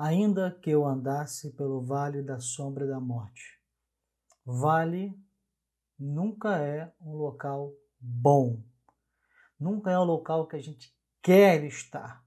ainda 0.00 0.50
que 0.50 0.70
eu 0.70 0.86
andasse 0.86 1.50
pelo 1.50 1.82
vale 1.82 2.22
da 2.22 2.40
sombra 2.40 2.86
da 2.86 2.98
morte. 2.98 3.60
Vale 4.46 5.14
nunca 5.98 6.56
é 6.56 6.90
um 6.98 7.12
local 7.12 7.74
bom, 8.00 8.62
nunca 9.58 9.90
é 9.90 9.98
um 9.98 10.04
local 10.04 10.46
que 10.46 10.56
a 10.56 10.62
gente 10.62 10.96
quer 11.20 11.62
estar, 11.64 12.24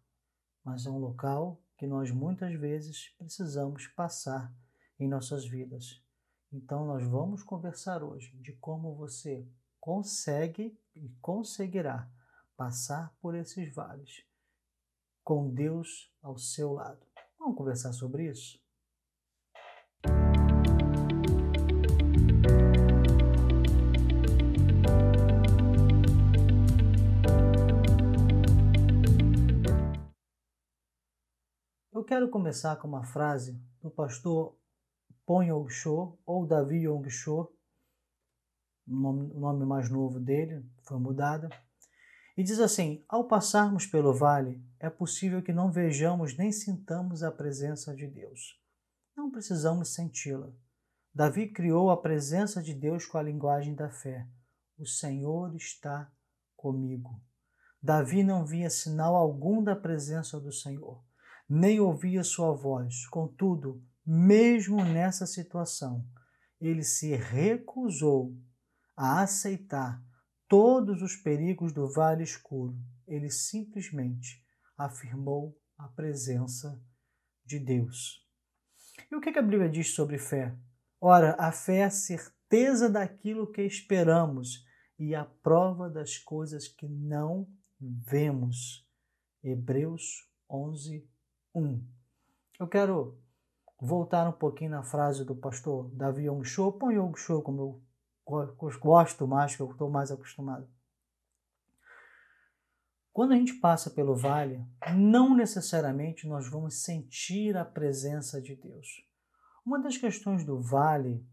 mas 0.63 0.85
é 0.85 0.89
um 0.91 0.99
local 0.99 1.59
que 1.75 1.87
nós 1.87 2.11
muitas 2.11 2.53
vezes 2.53 3.09
precisamos 3.17 3.87
passar 3.87 4.53
em 4.99 5.07
nossas 5.07 5.43
vidas. 5.43 5.99
Então, 6.51 6.85
nós 6.85 7.03
vamos 7.03 7.41
conversar 7.41 8.03
hoje 8.03 8.37
de 8.37 8.53
como 8.53 8.93
você 8.93 9.47
consegue 9.79 10.79
e 10.95 11.09
conseguirá 11.19 12.07
passar 12.55 13.11
por 13.19 13.33
esses 13.33 13.73
vales 13.73 14.23
com 15.23 15.49
Deus 15.51 16.13
ao 16.21 16.37
seu 16.37 16.73
lado. 16.73 17.12
Vamos 17.43 17.57
conversar 17.57 17.91
sobre 17.91 18.29
isso? 18.29 18.57
Eu 31.91 32.05
quero 32.05 32.29
começar 32.29 32.77
com 32.77 32.87
uma 32.87 33.03
frase 33.03 33.61
do 33.81 33.91
pastor 33.91 34.57
Pon 35.25 35.43
Yong 35.43 35.69
Cho, 35.69 36.17
ou 36.25 36.47
Davi 36.47 36.83
Yong 36.85 37.09
Cho, 37.09 37.53
o 38.87 38.95
nome, 38.95 39.33
nome 39.33 39.65
mais 39.65 39.89
novo 39.89 40.17
dele, 40.17 40.65
foi 40.83 40.97
mudado, 40.97 41.49
e 42.35 42.43
diz 42.43 42.59
assim: 42.59 43.03
Ao 43.07 43.27
passarmos 43.27 43.85
pelo 43.85 44.13
vale, 44.13 44.63
é 44.79 44.89
possível 44.89 45.41
que 45.41 45.53
não 45.53 45.71
vejamos 45.71 46.37
nem 46.37 46.51
sintamos 46.51 47.23
a 47.23 47.31
presença 47.31 47.95
de 47.95 48.07
Deus. 48.07 48.59
Não 49.15 49.29
precisamos 49.29 49.93
senti-la. 49.93 50.51
Davi 51.13 51.47
criou 51.47 51.91
a 51.91 52.01
presença 52.01 52.61
de 52.61 52.73
Deus 52.73 53.05
com 53.05 53.17
a 53.17 53.23
linguagem 53.23 53.75
da 53.75 53.89
fé. 53.89 54.27
O 54.77 54.85
Senhor 54.85 55.55
está 55.55 56.11
comigo. 56.55 57.21
Davi 57.81 58.23
não 58.23 58.45
via 58.45 58.69
sinal 58.69 59.15
algum 59.15 59.61
da 59.61 59.75
presença 59.75 60.39
do 60.39 60.51
Senhor, 60.51 61.03
nem 61.47 61.79
ouvia 61.79 62.23
sua 62.23 62.53
voz. 62.53 63.05
Contudo, 63.07 63.83
mesmo 64.05 64.83
nessa 64.83 65.27
situação, 65.27 66.07
ele 66.59 66.81
se 66.81 67.15
recusou 67.15 68.33
a 68.95 69.21
aceitar 69.21 70.01
todos 70.53 71.01
os 71.01 71.15
perigos 71.15 71.73
do 71.73 71.91
vale 71.91 72.21
escuro. 72.21 72.77
Ele 73.07 73.31
simplesmente 73.31 74.45
afirmou 74.77 75.59
a 75.75 75.87
presença 75.87 76.79
de 77.43 77.57
Deus. 77.57 78.23
E 79.11 79.15
o 79.15 79.19
que 79.19 79.29
a 79.29 79.41
Bíblia 79.41 79.67
diz 79.67 79.95
sobre 79.95 80.19
fé? 80.19 80.55
Ora, 81.01 81.35
a 81.39 81.51
fé 81.51 81.77
é 81.77 81.85
a 81.85 81.89
certeza 81.89 82.87
daquilo 82.87 83.51
que 83.51 83.63
esperamos 83.63 84.63
e 84.99 85.15
a 85.15 85.25
prova 85.25 85.89
das 85.89 86.19
coisas 86.19 86.67
que 86.67 86.87
não 86.87 87.47
vemos. 87.81 88.87
Hebreus 89.43 90.29
11, 90.47 91.09
1. 91.55 91.83
Eu 92.59 92.67
quero 92.67 93.19
voltar 93.81 94.29
um 94.29 94.37
pouquinho 94.37 94.69
na 94.69 94.83
frase 94.83 95.25
do 95.25 95.35
pastor 95.35 95.89
Davi 95.95 96.25
Yong 96.25 96.45
Cho. 96.45 96.73
Põe 96.73 96.93
Yong 96.93 97.17
Cho 97.17 97.41
como 97.41 97.59
eu 97.59 97.92
gosto 98.25 99.27
mais, 99.27 99.55
que 99.55 99.61
eu 99.61 99.71
estou 99.71 99.89
mais 99.89 100.11
acostumado. 100.11 100.67
Quando 103.11 103.33
a 103.33 103.35
gente 103.35 103.53
passa 103.53 103.91
pelo 103.91 104.15
vale, 104.15 104.65
não 104.95 105.35
necessariamente 105.35 106.27
nós 106.27 106.49
vamos 106.49 106.81
sentir 106.81 107.55
a 107.55 107.63
presença 107.63 108.41
de 108.41 108.55
Deus. 108.55 109.05
Uma 109.63 109.79
das 109.79 109.97
questões 109.97 110.43
do 110.43 110.59
vale 110.59 111.23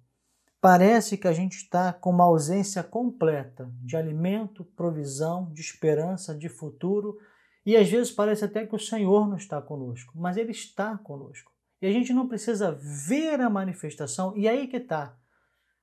parece 0.60 1.16
que 1.16 1.26
a 1.26 1.32
gente 1.32 1.56
está 1.56 1.90
com 1.90 2.10
uma 2.10 2.24
ausência 2.24 2.82
completa 2.82 3.72
de 3.80 3.96
alimento, 3.96 4.62
provisão, 4.62 5.50
de 5.52 5.62
esperança, 5.62 6.34
de 6.34 6.50
futuro, 6.50 7.18
e 7.64 7.74
às 7.76 7.88
vezes 7.88 8.12
parece 8.12 8.44
até 8.44 8.66
que 8.66 8.74
o 8.74 8.78
Senhor 8.78 9.26
não 9.26 9.36
está 9.36 9.60
conosco, 9.62 10.12
mas 10.14 10.36
Ele 10.36 10.50
está 10.50 10.98
conosco. 10.98 11.50
E 11.80 11.86
a 11.86 11.90
gente 11.90 12.12
não 12.12 12.28
precisa 12.28 12.72
ver 12.72 13.40
a 13.40 13.48
manifestação, 13.48 14.36
e 14.36 14.46
aí 14.46 14.68
que 14.68 14.76
está 14.76 15.16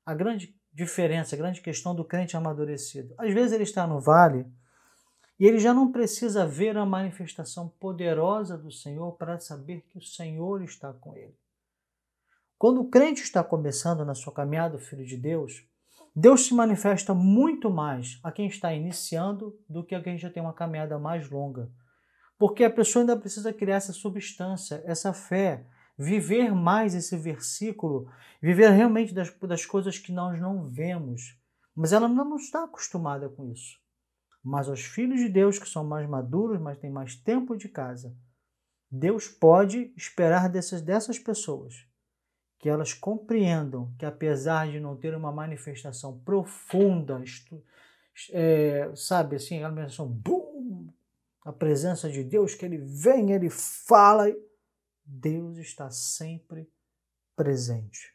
a 0.06 0.13
grande 0.13 0.56
diferença, 0.77 1.35
a 1.35 1.38
grande 1.39 1.59
questão 1.59 1.95
do 1.95 2.05
crente 2.05 2.38
amadurecido. 2.38 3.15
Às 3.17 3.33
vezes 3.33 3.51
ele 3.51 3.63
está 3.63 3.88
no 3.88 3.99
vale 3.99 4.45
e 5.39 5.47
ele 5.47 5.57
já 5.57 5.73
não 5.73 5.91
precisa 5.91 6.45
ver 6.45 6.77
a 6.77 6.85
manifestação 6.85 7.67
poderosa 7.79 8.55
do 8.55 8.71
Senhor 8.71 9.13
para 9.13 9.39
saber 9.39 9.83
que 9.89 9.97
o 9.97 10.01
Senhor 10.01 10.61
está 10.61 10.93
com 10.93 11.16
ele. 11.16 11.35
Quando 12.59 12.81
o 12.81 12.89
crente 12.89 13.23
está 13.23 13.43
começando 13.43 14.05
na 14.05 14.13
sua 14.13 14.31
caminhada, 14.31 14.77
filho 14.77 15.03
de 15.03 15.17
Deus, 15.17 15.67
Deus 16.16 16.45
se 16.45 16.53
manifesta 16.53 17.11
muito 17.11 17.71
mais 17.71 18.19
a 18.23 18.31
quem 18.31 18.45
está 18.45 18.71
iniciando 18.71 19.59
do 19.67 19.83
que 19.83 19.95
a 19.95 20.01
quem 20.01 20.16
já 20.16 20.29
tem 20.29 20.43
uma 20.43 20.53
caminhada 20.53 20.99
mais 20.99 21.27
longa. 21.27 21.71
Porque 22.37 22.63
a 22.63 22.69
pessoa 22.69 23.01
ainda 23.01 23.17
precisa 23.17 23.51
criar 23.51 23.77
essa 23.77 23.93
substância, 23.93 24.83
essa 24.85 25.11
fé, 25.11 25.66
viver 25.97 26.53
mais 26.53 26.94
esse 26.94 27.18
versículo, 27.18 28.12
viver 28.41 28.69
realmente 28.69 29.13
das, 29.13 29.34
das 29.40 29.66
coisas 29.66 29.97
que 29.97 30.12
nós 30.12 30.40
não 30.40 30.69
vemos. 30.69 31.38
Mas 31.75 31.94
ela 31.94 32.08
não 32.08 32.35
está 32.35 32.63
acostumada 32.63 33.28
com 33.30 33.52
isso. 33.52 33.80
Mas 34.44 34.69
aos 34.69 34.81
filhos 34.81 35.19
de 35.19 35.30
Deus 35.30 35.59
que 35.59 35.68
são 35.68 35.84
mais 35.84 36.08
maduros, 36.08 36.59
mas 36.59 36.78
têm 36.78 36.90
mais 36.90 37.16
tempo 37.16 37.56
de 37.56 37.68
casa, 37.68 38.16
Deus 38.90 39.28
pode 39.28 39.91
esperar 39.97 40.50
dessas, 40.50 40.81
dessas 40.81 41.19
pessoas 41.19 41.88
que 42.59 42.69
elas 42.69 42.94
compreendam 42.94 43.94
que, 43.97 44.06
apesar 44.06 44.69
de 44.69 44.79
não 44.79 44.96
ter 44.96 45.16
uma 45.16 45.31
manifestação 45.31 46.19
profunda, 46.19 47.22
é, 48.31 48.91
sabe 48.96 49.35
assim, 49.35 49.62
a 49.62 49.69
manifestação, 49.69 50.08
bum, 50.08 50.91
a 51.46 51.53
presença 51.53 52.09
de 52.09 52.24
Deus, 52.24 52.56
que 52.56 52.66
ele 52.66 52.78
vem, 52.78 53.31
ele 53.31 53.50
fala, 53.50 54.25
Deus 55.07 55.57
está 55.57 55.90
sempre 55.90 56.69
presente. 57.34 58.13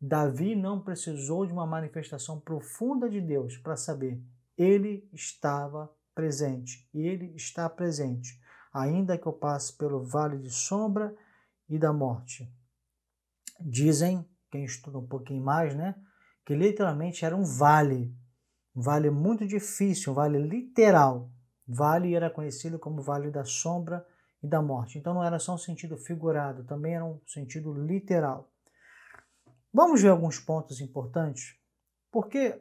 Davi 0.00 0.54
não 0.54 0.80
precisou 0.80 1.44
de 1.44 1.52
uma 1.52 1.66
manifestação 1.66 2.38
profunda 2.38 3.10
de 3.10 3.20
Deus 3.20 3.56
para 3.56 3.76
saber. 3.76 4.22
Ele 4.56 5.08
estava 5.12 5.92
presente. 6.14 6.88
Ele 6.94 7.34
está 7.34 7.68
presente, 7.68 8.40
ainda 8.72 9.18
que 9.18 9.26
eu 9.26 9.32
passe 9.32 9.76
pelo 9.76 10.04
vale 10.04 10.38
de 10.38 10.50
sombra 10.50 11.14
e 11.68 11.78
da 11.78 11.92
morte. 11.92 12.48
Dizem, 13.60 14.24
quem 14.50 14.64
estuda 14.64 14.98
um 14.98 15.06
pouquinho 15.06 15.42
mais, 15.42 15.74
né, 15.74 15.94
que 16.44 16.54
literalmente 16.54 17.24
era 17.24 17.36
um 17.36 17.44
vale, 17.44 18.14
um 18.74 18.80
vale 18.80 19.10
muito 19.10 19.46
difícil, 19.46 20.12
um 20.12 20.14
vale 20.14 20.38
literal. 20.38 21.30
Vale 21.66 22.14
era 22.14 22.28
conhecido 22.28 22.78
como 22.78 23.00
Vale 23.00 23.30
da 23.30 23.44
Sombra 23.44 24.04
e 24.42 24.46
da 24.46 24.60
morte. 24.60 24.98
Então 24.98 25.14
não 25.14 25.24
era 25.24 25.38
só 25.38 25.54
um 25.54 25.58
sentido 25.58 25.96
figurado, 25.96 26.64
também 26.64 26.94
era 26.94 27.04
um 27.04 27.20
sentido 27.26 27.72
literal. 27.72 28.50
Vamos 29.72 30.02
ver 30.02 30.08
alguns 30.08 30.38
pontos 30.38 30.80
importantes? 30.80 31.56
Porque 32.10 32.60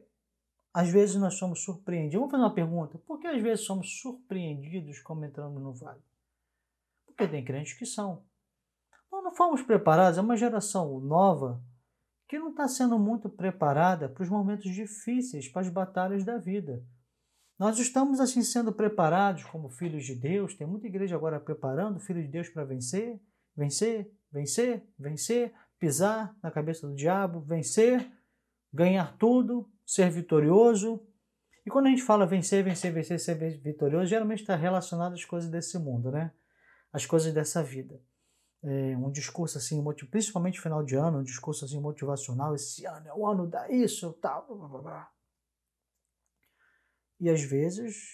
às 0.74 0.90
vezes 0.90 1.16
nós 1.16 1.36
somos 1.36 1.64
surpreendidos. 1.64 2.20
Vamos 2.20 2.32
fazer 2.32 2.44
uma 2.44 2.54
pergunta: 2.54 2.98
por 3.00 3.20
que 3.20 3.28
às 3.28 3.42
vezes 3.42 3.66
somos 3.66 4.00
surpreendidos 4.00 5.00
como 5.00 5.26
entramos 5.26 5.62
no 5.62 5.74
vale? 5.74 6.02
Porque 7.06 7.28
tem 7.28 7.44
crentes 7.44 7.74
que 7.74 7.86
são. 7.86 8.24
Nós 9.12 9.24
não 9.24 9.34
fomos 9.34 9.62
preparados, 9.62 10.18
é 10.18 10.22
uma 10.22 10.38
geração 10.38 11.00
nova 11.02 11.62
que 12.30 12.40
não 12.40 12.52
está 12.52 12.66
sendo 12.66 12.98
muito 12.98 13.30
preparada 13.30 14.08
para 14.08 14.24
os 14.24 14.30
momentos 14.30 14.74
difíceis, 14.74 15.50
para 15.50 15.62
as 15.62 15.68
batalhas 15.68 16.24
da 16.24 16.38
vida. 16.38 16.82
Nós 17.62 17.78
estamos 17.78 18.20
assim 18.20 18.42
sendo 18.42 18.74
preparados 18.74 19.44
como 19.44 19.70
filhos 19.70 20.04
de 20.04 20.16
Deus. 20.16 20.56
Tem 20.56 20.66
muita 20.66 20.88
igreja 20.88 21.16
agora 21.16 21.40
preparando 21.40 22.00
filhos 22.00 22.24
de 22.24 22.32
Deus 22.32 22.50
para 22.50 22.66
vencer, 22.66 23.22
vencer, 23.56 24.12
vencer, 24.32 24.84
vencer, 24.98 25.54
pisar 25.78 26.36
na 26.42 26.50
cabeça 26.50 26.88
do 26.88 26.96
diabo, 26.96 27.40
vencer, 27.40 28.12
ganhar 28.74 29.16
tudo, 29.16 29.70
ser 29.86 30.10
vitorioso. 30.10 31.06
E 31.64 31.70
quando 31.70 31.86
a 31.86 31.90
gente 31.92 32.02
fala 32.02 32.26
vencer, 32.26 32.64
vencer, 32.64 32.92
vencer, 32.92 33.20
ser 33.20 33.36
vitorioso, 33.60 34.08
geralmente 34.08 34.42
está 34.42 34.56
relacionado 34.56 35.14
às 35.14 35.24
coisas 35.24 35.48
desse 35.48 35.78
mundo, 35.78 36.10
né? 36.10 36.32
As 36.92 37.06
coisas 37.06 37.32
dessa 37.32 37.62
vida. 37.62 38.02
É 38.64 38.98
um 38.98 39.12
discurso 39.12 39.60
assim, 39.60 39.80
principalmente 40.10 40.60
final 40.60 40.84
de 40.84 40.96
ano, 40.96 41.20
um 41.20 41.24
discurso 41.24 41.64
assim 41.64 41.80
motivacional. 41.80 42.56
Esse 42.56 42.88
ano 42.88 43.08
é 43.08 43.14
o 43.14 43.28
ano 43.28 43.46
da 43.46 43.70
isso, 43.70 44.14
tal. 44.14 44.48
Blá, 44.48 44.68
blá, 44.68 44.82
blá. 44.82 45.21
E 47.22 47.30
às 47.30 47.44
vezes 47.44 48.10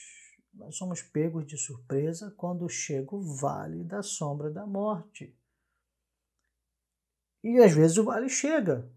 nós 0.53 0.75
somos 0.75 1.01
pegos 1.01 1.47
de 1.47 1.57
surpresa 1.57 2.29
quando 2.35 2.67
chega 2.67 3.15
o 3.15 3.21
vale 3.21 3.85
da 3.85 4.03
sombra 4.03 4.51
da 4.51 4.67
morte. 4.67 5.33
E 7.41 7.57
às 7.59 7.71
vezes 7.71 7.97
o 7.97 8.03
vale 8.03 8.27
chega. 8.27 8.91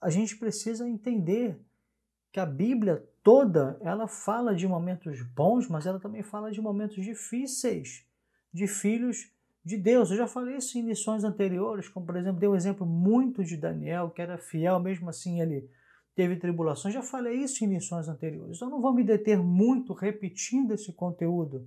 A 0.00 0.08
gente 0.08 0.38
precisa 0.38 0.88
entender 0.88 1.60
que 2.32 2.40
a 2.40 2.46
Bíblia 2.46 3.06
toda, 3.22 3.78
ela 3.82 4.08
fala 4.08 4.54
de 4.54 4.66
momentos 4.66 5.20
bons, 5.20 5.68
mas 5.68 5.84
ela 5.84 6.00
também 6.00 6.22
fala 6.22 6.50
de 6.50 6.62
momentos 6.62 7.04
difíceis, 7.04 8.06
de 8.50 8.66
filhos 8.66 9.30
de 9.62 9.76
Deus. 9.76 10.10
Eu 10.10 10.16
já 10.16 10.26
falei 10.26 10.56
isso 10.56 10.78
em 10.78 10.86
lições 10.86 11.24
anteriores, 11.24 11.90
como 11.90 12.06
por 12.06 12.16
exemplo, 12.16 12.40
dei 12.40 12.48
um 12.48 12.56
exemplo 12.56 12.86
muito 12.86 13.44
de 13.44 13.58
Daniel, 13.58 14.08
que 14.08 14.22
era 14.22 14.38
fiel, 14.38 14.80
mesmo 14.80 15.10
assim 15.10 15.42
ele 15.42 15.68
teve 16.20 16.36
tribulações. 16.36 16.92
Já 16.92 17.00
falei 17.00 17.38
isso 17.38 17.64
em 17.64 17.68
lições 17.68 18.06
anteriores. 18.06 18.58
Então 18.58 18.68
não 18.68 18.82
vou 18.82 18.92
me 18.92 19.02
deter 19.02 19.38
muito 19.38 19.94
repetindo 19.94 20.74
esse 20.74 20.92
conteúdo. 20.92 21.66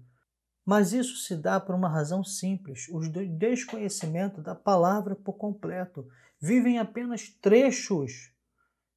Mas 0.64 0.94
isso 0.94 1.18
se 1.18 1.36
dá 1.36 1.60
por 1.60 1.74
uma 1.74 1.90
razão 1.90 2.24
simples: 2.24 2.88
o 2.90 3.00
desconhecimento 3.00 4.44
da 4.44 4.54
palavra 4.54 5.16
por 5.16 5.34
completo. 5.34 6.08
Vivem 6.40 6.78
apenas 6.78 7.30
trechos 7.42 8.32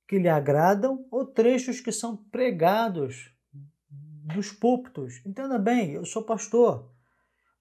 que 0.06 0.18
lhe 0.18 0.28
agradam 0.28 1.06
ou 1.10 1.24
trechos 1.24 1.80
que 1.80 1.90
são 1.90 2.16
pregados 2.16 3.32
dos 3.90 4.52
púlpitos. 4.52 5.24
Entenda 5.24 5.58
bem, 5.58 5.92
eu 5.92 6.04
sou 6.04 6.22
pastor. 6.22 6.92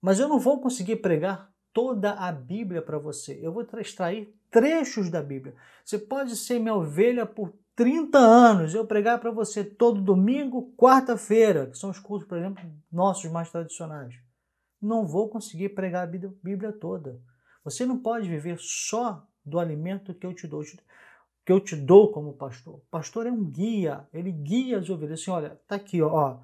Mas 0.02 0.20
eu 0.20 0.28
não 0.28 0.38
vou 0.38 0.60
conseguir 0.60 0.98
pregar 0.98 1.50
toda 1.72 2.12
a 2.12 2.30
Bíblia 2.30 2.82
para 2.82 3.00
você. 3.00 3.40
Eu 3.42 3.54
vou 3.54 3.66
extrair 3.80 4.36
trechos 4.52 5.10
da 5.10 5.22
Bíblia. 5.22 5.56
Você 5.86 5.98
pode 5.98 6.36
ser 6.36 6.60
minha 6.60 6.76
ovelha 6.76 7.26
por 7.26 7.54
30 7.76 8.18
anos, 8.18 8.74
eu 8.74 8.86
pregar 8.86 9.20
para 9.20 9.32
você 9.32 9.64
todo 9.64 10.02
domingo, 10.02 10.74
quarta-feira, 10.78 11.68
que 11.68 11.78
são 11.78 11.90
os 11.90 12.00
cursos, 12.00 12.28
por 12.28 12.38
exemplo, 12.38 12.64
nossos 12.92 13.30
mais 13.30 13.52
tradicionais. 13.52 14.16
Não 14.82 15.06
vou 15.06 15.30
conseguir 15.30 15.70
pregar 15.70 16.04
a 16.04 16.08
Bíblia 16.42 16.72
toda. 16.72 17.20
Você 17.64 17.86
não 17.86 17.98
pode 17.98 18.30
viver 18.30 18.58
só 18.60 19.28
do 19.44 19.60
alimento 19.60 20.14
que 20.14 20.26
eu 20.26 20.34
te 20.34 20.48
dou, 20.48 20.64
que 20.64 21.52
eu 21.52 21.60
te 21.60 21.76
dou 21.76 22.12
como 22.12 22.34
pastor. 22.34 22.76
O 22.76 22.86
pastor 22.90 23.28
é 23.28 23.32
um 23.32 23.44
guia, 23.44 24.08
ele 24.14 24.32
guia 24.32 24.80
as 24.80 24.90
ovelhas. 24.90 25.22
Assim, 25.22 25.32
olha, 25.32 25.60
tá 25.68 25.76
aqui, 25.76 26.02
ó, 26.02 26.40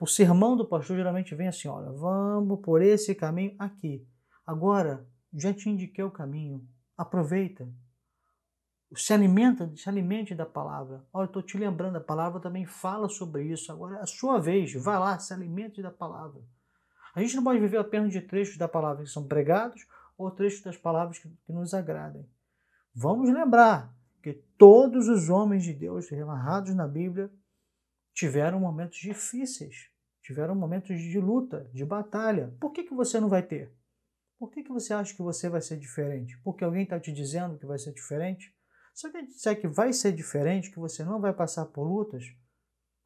o 0.00 0.06
sermão 0.06 0.56
do 0.56 0.66
pastor 0.66 0.96
geralmente 0.96 1.34
vem 1.34 1.48
assim: 1.48 1.68
olha, 1.68 1.90
vamos 1.92 2.60
por 2.60 2.82
esse 2.82 3.14
caminho 3.14 3.54
aqui. 3.58 4.06
Agora, 4.46 5.06
já 5.32 5.52
te 5.54 5.68
indiquei 5.68 6.04
o 6.04 6.10
caminho. 6.10 6.66
Aproveita. 6.96 7.68
Se 8.94 9.12
alimenta, 9.12 9.70
se 9.76 9.88
alimente 9.88 10.34
da 10.34 10.44
palavra. 10.44 11.04
Olha, 11.12 11.24
eu 11.24 11.26
estou 11.26 11.42
te 11.42 11.56
lembrando, 11.56 11.96
a 11.96 12.00
palavra 12.00 12.40
também 12.40 12.66
fala 12.66 13.08
sobre 13.08 13.44
isso. 13.44 13.72
Agora 13.72 13.96
é 13.96 14.02
a 14.02 14.06
sua 14.06 14.38
vez. 14.38 14.72
Vai 14.74 14.98
lá, 14.98 15.18
se 15.18 15.32
alimente 15.32 15.80
da 15.80 15.90
palavra. 15.90 16.42
A 17.14 17.20
gente 17.20 17.36
não 17.36 17.44
pode 17.44 17.60
viver 17.60 17.78
apenas 17.78 18.12
de 18.12 18.20
trechos 18.20 18.56
da 18.56 18.68
palavra 18.68 19.04
que 19.04 19.10
são 19.10 19.26
pregados 19.26 19.86
ou 20.16 20.30
trechos 20.30 20.62
das 20.62 20.76
palavras 20.76 21.18
que, 21.18 21.28
que 21.28 21.52
nos 21.52 21.74
agradem. 21.74 22.26
Vamos 22.94 23.30
lembrar 23.32 23.94
que 24.22 24.32
todos 24.56 25.08
os 25.08 25.28
homens 25.28 25.64
de 25.64 25.72
Deus 25.72 26.10
narrados 26.10 26.74
na 26.74 26.86
Bíblia 26.86 27.30
tiveram 28.14 28.60
momentos 28.60 28.98
difíceis, 28.98 29.90
tiveram 30.22 30.54
momentos 30.54 30.98
de 30.98 31.18
luta, 31.18 31.68
de 31.72 31.84
batalha. 31.84 32.54
Por 32.60 32.70
que, 32.72 32.84
que 32.84 32.94
você 32.94 33.18
não 33.18 33.28
vai 33.28 33.42
ter? 33.42 33.74
Por 34.38 34.50
que, 34.50 34.62
que 34.62 34.72
você 34.72 34.92
acha 34.92 35.14
que 35.14 35.22
você 35.22 35.48
vai 35.48 35.60
ser 35.60 35.78
diferente? 35.78 36.38
Porque 36.42 36.64
alguém 36.64 36.82
está 36.82 36.98
te 36.98 37.12
dizendo 37.12 37.58
que 37.58 37.66
vai 37.66 37.78
ser 37.78 37.92
diferente? 37.92 38.54
Se 38.92 39.06
alguém 39.06 39.26
disser 39.26 39.60
que 39.60 39.68
vai 39.68 39.92
ser 39.92 40.12
diferente, 40.12 40.70
que 40.70 40.78
você 40.78 41.04
não 41.04 41.20
vai 41.20 41.32
passar 41.32 41.66
por 41.66 41.84
lutas, 41.84 42.24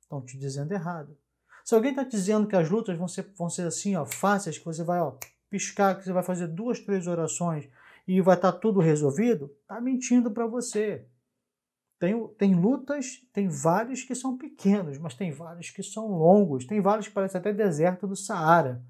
estão 0.01 0.25
te 0.25 0.39
dizendo 0.39 0.73
errado. 0.73 1.17
Se 1.65 1.75
alguém 1.75 1.91
está 1.91 2.05
dizendo 2.05 2.47
que 2.47 2.57
as 2.57 2.71
lutas 2.71 2.97
vão 2.97 3.09
ser, 3.09 3.33
vão 3.37 3.49
ser 3.51 3.67
assim, 3.67 3.97
ó, 3.97 4.05
fáceis, 4.05 4.59
que 4.59 4.65
você 4.65 4.85
vai 4.85 5.01
ó, 5.01 5.17
piscar, 5.51 5.97
que 5.97 6.05
você 6.05 6.13
vai 6.13 6.23
fazer 6.23 6.47
duas, 6.49 6.81
três 6.81 7.07
orações 7.07 7.69
e 8.07 8.21
vai 8.21 8.37
estar 8.37 8.53
tá 8.53 8.59
tudo 8.59 8.81
resolvido, 8.81 9.51
está 9.63 9.81
mentindo 9.81 10.31
para 10.31 10.47
você. 10.47 11.07
Tem, 11.99 12.29
tem 12.35 12.55
lutas, 12.55 13.23
tem 13.33 13.49
vales 13.49 14.05
que 14.05 14.15
são 14.15 14.37
pequenos, 14.37 14.99
mas 14.99 15.15
tem 15.15 15.33
vales 15.33 15.71
que 15.71 15.83
são 15.83 16.07
longos. 16.09 16.67
Tem 16.67 16.81
vales 16.81 17.09
que 17.09 17.15
parecem 17.15 17.41
até 17.41 17.53
deserto 17.53 18.07
do 18.07 18.15
Saara. 18.15 18.85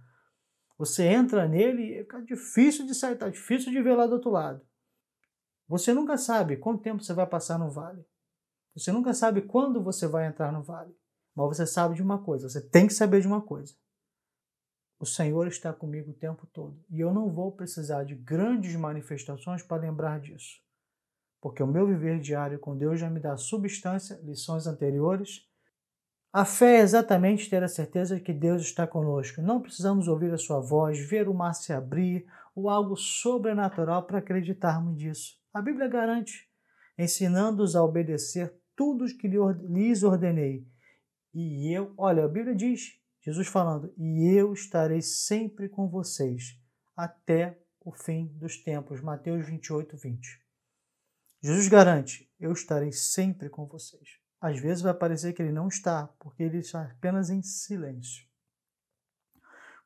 Você 0.76 1.04
entra 1.04 1.48
nele 1.48 1.82
e 1.82 1.98
é 2.00 2.20
difícil 2.22 2.84
de 2.84 2.94
sair, 2.94 3.16
tá 3.16 3.28
difícil 3.28 3.72
de 3.72 3.80
ver 3.80 3.94
lá 3.94 4.06
do 4.06 4.14
outro 4.14 4.30
lado. 4.30 4.60
Você 5.68 5.92
nunca 5.92 6.16
sabe 6.16 6.56
quanto 6.56 6.82
tempo 6.82 7.02
você 7.02 7.12
vai 7.12 7.26
passar 7.26 7.58
no 7.58 7.70
vale. 7.70 8.04
Você 8.74 8.92
nunca 8.92 9.14
sabe 9.14 9.42
quando 9.42 9.82
você 9.82 10.06
vai 10.06 10.26
entrar 10.26 10.52
no 10.52 10.62
vale. 10.62 10.94
Mas 11.34 11.48
você 11.48 11.66
sabe 11.66 11.94
de 11.94 12.02
uma 12.02 12.22
coisa, 12.22 12.48
você 12.48 12.60
tem 12.60 12.86
que 12.86 12.94
saber 12.94 13.20
de 13.20 13.26
uma 13.26 13.42
coisa. 13.42 13.74
O 14.98 15.04
Senhor 15.04 15.46
está 15.46 15.72
comigo 15.72 16.10
o 16.10 16.14
tempo 16.14 16.46
todo. 16.46 16.82
E 16.88 17.00
eu 17.00 17.12
não 17.12 17.30
vou 17.30 17.52
precisar 17.52 18.04
de 18.04 18.14
grandes 18.14 18.74
manifestações 18.76 19.62
para 19.62 19.82
lembrar 19.82 20.20
disso 20.20 20.66
porque 21.46 21.62
o 21.62 21.66
meu 21.66 21.86
viver 21.86 22.18
diário 22.18 22.58
com 22.58 22.76
Deus 22.76 22.98
já 22.98 23.08
me 23.08 23.20
dá 23.20 23.36
substância, 23.36 24.18
lições 24.24 24.66
anteriores. 24.66 25.46
A 26.32 26.44
fé 26.44 26.78
é 26.78 26.80
exatamente 26.80 27.48
ter 27.48 27.62
a 27.62 27.68
certeza 27.68 28.16
de 28.16 28.20
que 28.20 28.32
Deus 28.32 28.62
está 28.62 28.84
conosco. 28.84 29.40
Não 29.40 29.60
precisamos 29.60 30.08
ouvir 30.08 30.34
a 30.34 30.38
sua 30.38 30.58
voz, 30.58 30.98
ver 30.98 31.28
o 31.28 31.34
mar 31.34 31.54
se 31.54 31.72
abrir 31.72 32.26
ou 32.52 32.68
algo 32.68 32.96
sobrenatural 32.96 34.02
para 34.02 34.18
acreditarmos 34.18 34.96
nisso. 34.96 35.35
A 35.56 35.62
Bíblia 35.62 35.88
garante, 35.88 36.46
ensinando-os 36.98 37.74
a 37.74 37.82
obedecer 37.82 38.54
tudo 38.76 39.06
o 39.06 39.16
que 39.16 39.26
lhes 39.26 40.02
ordenei. 40.02 40.68
E 41.32 41.74
eu, 41.74 41.94
olha, 41.96 42.26
a 42.26 42.28
Bíblia 42.28 42.54
diz, 42.54 43.00
Jesus 43.22 43.48
falando, 43.48 43.90
e 43.96 44.36
eu 44.36 44.52
estarei 44.52 45.00
sempre 45.00 45.70
com 45.70 45.88
vocês 45.88 46.60
até 46.94 47.58
o 47.80 47.90
fim 47.90 48.26
dos 48.36 48.62
tempos. 48.62 49.00
Mateus 49.00 49.46
28, 49.46 49.96
20. 49.96 50.28
Jesus 51.40 51.68
garante: 51.68 52.30
Eu 52.38 52.52
estarei 52.52 52.92
sempre 52.92 53.48
com 53.48 53.66
vocês. 53.66 54.20
Às 54.38 54.60
vezes 54.60 54.82
vai 54.82 54.92
parecer 54.92 55.32
que 55.32 55.40
ele 55.40 55.52
não 55.52 55.68
está, 55.68 56.06
porque 56.18 56.42
ele 56.42 56.58
está 56.58 56.82
apenas 56.82 57.30
em 57.30 57.42
silêncio. 57.42 58.26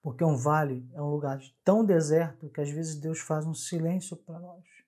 Porque 0.02 0.24
um 0.24 0.34
vale 0.36 0.90
é 0.94 1.00
um 1.00 1.10
lugar 1.10 1.38
tão 1.62 1.84
deserto 1.84 2.50
que 2.50 2.60
às 2.60 2.70
vezes 2.70 3.00
Deus 3.00 3.20
faz 3.20 3.46
um 3.46 3.54
silêncio 3.54 4.16
para 4.16 4.40
nós. 4.40 4.79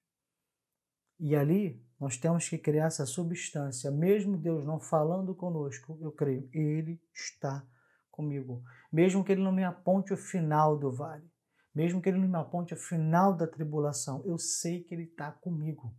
E 1.22 1.36
ali 1.36 1.80
nós 1.98 2.16
temos 2.16 2.48
que 2.48 2.58
criar 2.58 2.86
essa 2.86 3.06
substância, 3.06 3.90
mesmo 3.90 4.36
Deus 4.36 4.66
não 4.66 4.80
falando 4.80 5.34
conosco, 5.34 5.96
eu 6.02 6.10
creio, 6.10 6.48
Ele 6.52 7.00
está 7.14 7.64
comigo. 8.10 8.62
Mesmo 8.92 9.24
que 9.24 9.30
Ele 9.30 9.42
não 9.42 9.52
me 9.52 9.62
aponte 9.62 10.12
o 10.12 10.16
final 10.16 10.76
do 10.76 10.90
vale, 10.90 11.30
mesmo 11.72 12.02
que 12.02 12.08
Ele 12.08 12.18
não 12.18 12.28
me 12.28 12.36
aponte 12.36 12.74
o 12.74 12.76
final 12.76 13.36
da 13.36 13.46
tribulação, 13.46 14.20
eu 14.26 14.36
sei 14.36 14.82
que 14.82 14.92
Ele 14.92 15.04
está 15.04 15.30
comigo. 15.30 15.94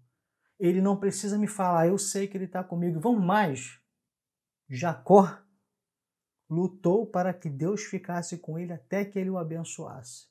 Ele 0.60 0.82
não 0.82 1.00
precisa 1.00 1.38
me 1.38 1.48
falar, 1.48 1.88
eu 1.88 1.98
sei 1.98 2.28
que 2.28 2.38
ele 2.38 2.46
está 2.46 2.64
comigo. 2.64 3.00
Vamos 3.00 3.24
mais. 3.24 3.80
Jacó 4.70 5.40
lutou 6.50 7.06
para 7.06 7.34
que 7.34 7.50
Deus 7.50 7.84
ficasse 7.84 8.38
com 8.38 8.60
ele 8.60 8.72
até 8.72 9.04
que 9.04 9.18
ele 9.18 9.30
o 9.30 9.38
abençoasse. 9.38 10.28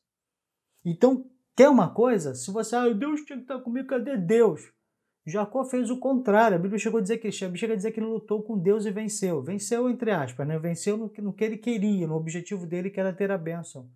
Então, 0.84 1.30
quer 1.56 1.68
uma 1.68 1.92
coisa? 1.92 2.34
Se 2.34 2.50
você, 2.50 2.76
ah, 2.76 2.88
Deus 2.88 3.22
tinha 3.22 3.36
que 3.36 3.44
estar 3.44 3.60
comigo, 3.60 3.88
cadê 3.88 4.16
Deus? 4.16 4.72
Jacó 5.24 5.64
fez 5.64 5.90
o 5.90 5.98
contrário. 5.98 6.56
A 6.56 6.60
Bíblia 6.60 6.78
chegou 6.78 6.98
a 6.98 7.02
dizer 7.02 7.18
que, 7.18 7.30
chega 7.30 7.72
a 7.72 7.76
dizer 7.76 7.92
que 7.92 8.00
ele 8.00 8.06
lutou 8.06 8.42
com 8.42 8.58
Deus 8.58 8.84
e 8.84 8.90
venceu. 8.90 9.42
Venceu, 9.42 9.88
entre 9.88 10.10
aspas, 10.10 10.46
né? 10.46 10.58
venceu 10.58 10.96
no, 10.96 11.12
no 11.18 11.32
que 11.32 11.44
ele 11.44 11.56
queria, 11.56 12.06
no 12.06 12.16
objetivo 12.16 12.66
dele, 12.66 12.90
que 12.90 12.98
era 12.98 13.12
ter 13.12 13.30
a 13.30 13.38
bênção. 13.38 13.88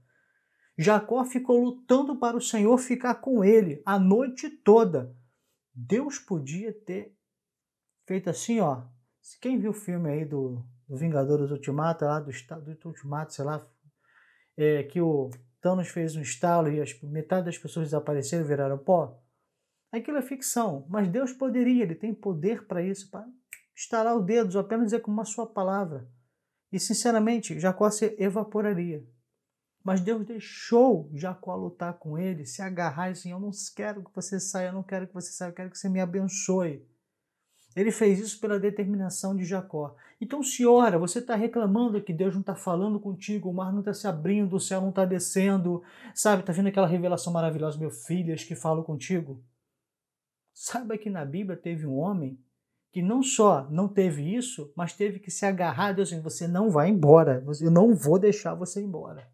Jacó 0.78 1.24
ficou 1.24 1.62
lutando 1.62 2.16
para 2.16 2.36
o 2.36 2.40
Senhor 2.40 2.76
ficar 2.78 3.16
com 3.16 3.42
ele 3.42 3.82
a 3.84 3.98
noite 3.98 4.50
toda. 4.50 5.16
Deus 5.74 6.18
podia 6.18 6.72
ter 6.72 7.14
feito 8.06 8.30
assim, 8.30 8.60
ó. 8.60 8.84
Quem 9.40 9.58
viu 9.58 9.70
o 9.70 9.74
filme 9.74 10.08
aí 10.10 10.24
do, 10.24 10.62
do 10.88 10.96
Vingadores 10.96 11.50
Ultimato, 11.50 12.04
lá 12.04 12.20
do, 12.20 12.30
do 12.30 12.88
Ultimato, 12.88 13.32
sei 13.32 13.44
lá, 13.44 13.66
é, 14.56 14.84
que 14.84 15.00
o 15.00 15.30
Thanos 15.60 15.88
fez 15.88 16.14
um 16.14 16.20
estalo 16.20 16.70
e 16.70 16.80
as, 16.80 16.98
metade 17.02 17.46
das 17.46 17.58
pessoas 17.58 17.86
desapareceram 17.86 18.46
viraram 18.46 18.78
pó. 18.78 19.20
Aquilo 19.96 20.18
é 20.18 20.22
ficção, 20.22 20.86
mas 20.88 21.08
Deus 21.08 21.32
poderia, 21.32 21.82
Ele 21.82 21.94
tem 21.94 22.14
poder 22.14 22.66
para 22.66 22.82
isso, 22.82 23.10
para 23.10 23.26
estalar 23.74 24.16
os 24.16 24.24
dedos, 24.24 24.54
ou 24.54 24.60
apenas 24.60 24.86
dizer 24.86 25.00
com 25.00 25.10
uma 25.10 25.24
sua 25.24 25.46
palavra. 25.46 26.08
E 26.72 26.80
sinceramente, 26.80 27.58
Jacó 27.58 27.90
se 27.90 28.16
evaporaria. 28.18 29.04
Mas 29.84 30.00
Deus 30.00 30.26
deixou 30.26 31.08
Jacó 31.14 31.54
lutar 31.54 31.94
com 31.94 32.18
ele, 32.18 32.44
se 32.44 32.60
agarrar 32.60 33.08
e 33.08 33.12
assim: 33.12 33.30
Eu 33.30 33.38
não 33.38 33.50
quero 33.74 34.02
que 34.02 34.10
você 34.12 34.40
saia, 34.40 34.68
eu 34.68 34.72
não 34.72 34.82
quero 34.82 35.06
que 35.06 35.14
você 35.14 35.30
saia, 35.30 35.50
eu 35.50 35.54
quero 35.54 35.70
que 35.70 35.78
você 35.78 35.88
me 35.88 36.00
abençoe. 36.00 36.84
Ele 37.76 37.92
fez 37.92 38.18
isso 38.18 38.40
pela 38.40 38.58
determinação 38.58 39.36
de 39.36 39.44
Jacó. 39.44 39.94
Então, 40.20 40.42
se 40.42 40.66
ora, 40.66 40.98
você 40.98 41.18
está 41.18 41.36
reclamando 41.36 42.02
que 42.02 42.12
Deus 42.12 42.32
não 42.32 42.40
está 42.40 42.56
falando 42.56 42.98
contigo, 42.98 43.50
o 43.50 43.54
mar 43.54 43.70
não 43.70 43.80
está 43.80 43.92
se 43.92 44.08
abrindo, 44.08 44.56
o 44.56 44.60
céu 44.60 44.80
não 44.80 44.88
está 44.88 45.04
descendo, 45.04 45.82
sabe? 46.14 46.40
Está 46.40 46.52
vindo 46.52 46.68
aquela 46.68 46.86
revelação 46.86 47.32
maravilhosa, 47.32 47.78
meu 47.78 47.90
filhas, 47.90 48.42
que 48.42 48.56
falo 48.56 48.82
contigo. 48.82 49.44
Saiba 50.58 50.96
que 50.96 51.10
na 51.10 51.22
Bíblia 51.22 51.54
teve 51.54 51.86
um 51.86 51.98
homem 51.98 52.40
que 52.90 53.02
não 53.02 53.22
só 53.22 53.68
não 53.70 53.86
teve 53.86 54.34
isso, 54.34 54.72
mas 54.74 54.94
teve 54.94 55.18
que 55.18 55.30
se 55.30 55.44
agarrar 55.44 55.88
a 55.88 55.92
Deus 55.92 56.10
e 56.10 56.18
você 56.18 56.48
não 56.48 56.70
vai 56.70 56.88
embora, 56.88 57.44
eu 57.60 57.70
não 57.70 57.94
vou 57.94 58.18
deixar 58.18 58.54
você 58.54 58.80
embora. 58.80 59.28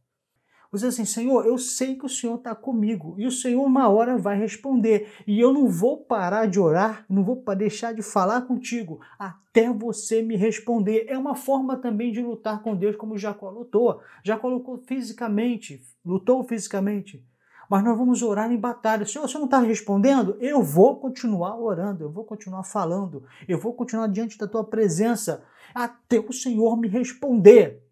Você 0.72 0.86
assim, 0.86 1.04
Senhor, 1.04 1.46
eu 1.46 1.56
sei 1.58 1.94
que 1.94 2.04
o 2.04 2.08
Senhor 2.08 2.34
está 2.34 2.56
comigo 2.56 3.14
e 3.16 3.24
o 3.24 3.30
Senhor 3.30 3.64
uma 3.64 3.88
hora 3.88 4.18
vai 4.18 4.36
responder 4.36 5.12
e 5.24 5.38
eu 5.38 5.52
não 5.52 5.68
vou 5.68 6.04
parar 6.04 6.46
de 6.46 6.58
orar, 6.58 7.06
não 7.08 7.22
vou 7.22 7.40
deixar 7.54 7.94
de 7.94 8.02
falar 8.02 8.42
contigo 8.42 9.00
até 9.16 9.72
você 9.72 10.22
me 10.22 10.34
responder. 10.34 11.06
É 11.06 11.16
uma 11.16 11.36
forma 11.36 11.76
também 11.76 12.10
de 12.10 12.20
lutar 12.20 12.62
com 12.62 12.74
Deus 12.74 12.96
como 12.96 13.16
Jacó 13.16 13.48
lutou. 13.48 14.00
Jacó 14.24 14.48
lutou 14.48 14.76
fisicamente, 14.78 15.80
lutou 16.04 16.42
fisicamente, 16.42 17.24
mas 17.72 17.82
nós 17.82 17.96
vamos 17.96 18.20
orar 18.20 18.52
em 18.52 18.60
batalha. 18.60 19.06
Senhor, 19.06 19.26
você 19.26 19.38
não 19.38 19.46
está 19.46 19.58
respondendo? 19.58 20.36
Eu 20.40 20.62
vou 20.62 21.00
continuar 21.00 21.58
orando, 21.58 22.04
eu 22.04 22.12
vou 22.12 22.22
continuar 22.22 22.64
falando, 22.64 23.26
eu 23.48 23.58
vou 23.58 23.72
continuar 23.72 24.08
diante 24.08 24.36
da 24.36 24.46
tua 24.46 24.62
presença 24.62 25.42
até 25.74 26.20
o 26.20 26.34
Senhor 26.34 26.76
me 26.76 26.86
responder. 26.86 27.82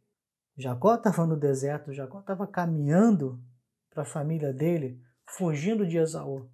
Jacó 0.54 0.96
estava 0.96 1.26
no 1.26 1.34
deserto, 1.34 1.94
Jacó 1.94 2.20
estava 2.20 2.46
caminhando 2.46 3.42
para 3.88 4.02
a 4.02 4.04
família 4.04 4.52
dele, 4.52 5.02
fugindo 5.26 5.87
de 5.87 5.96
Esaú. 5.96 6.50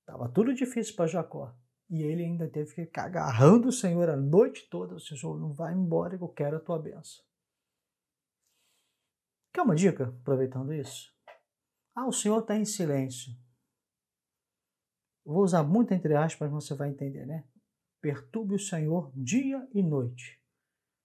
Estava 0.00 0.26
tudo 0.26 0.54
difícil 0.54 0.96
para 0.96 1.06
Jacó. 1.06 1.54
E 1.90 2.02
ele 2.04 2.24
ainda 2.24 2.48
teve 2.48 2.70
que 2.70 2.86
ficar 2.86 3.04
agarrando 3.04 3.68
o 3.68 3.72
Senhor 3.72 4.08
a 4.08 4.16
noite 4.16 4.66
toda. 4.70 4.94
O 4.94 4.98
Senhor 4.98 5.38
não 5.38 5.52
vai 5.52 5.74
embora 5.74 6.16
eu 6.18 6.28
quero 6.28 6.56
a 6.56 6.60
tua 6.60 6.78
bênção. 6.78 7.22
Quer 9.52 9.60
uma 9.60 9.74
dica, 9.74 10.04
aproveitando 10.22 10.72
isso? 10.72 11.13
Ah, 11.94 12.06
o 12.06 12.12
Senhor 12.12 12.40
está 12.40 12.56
em 12.56 12.64
silêncio. 12.64 13.32
Vou 15.24 15.42
usar 15.42 15.62
muito 15.62 15.94
entre 15.94 16.14
aspas, 16.14 16.50
mas 16.50 16.64
você 16.64 16.74
vai 16.74 16.90
entender, 16.90 17.24
né? 17.24 17.44
Perturbe 18.00 18.54
o 18.54 18.58
Senhor 18.58 19.10
dia 19.14 19.66
e 19.72 19.82
noite. 19.82 20.38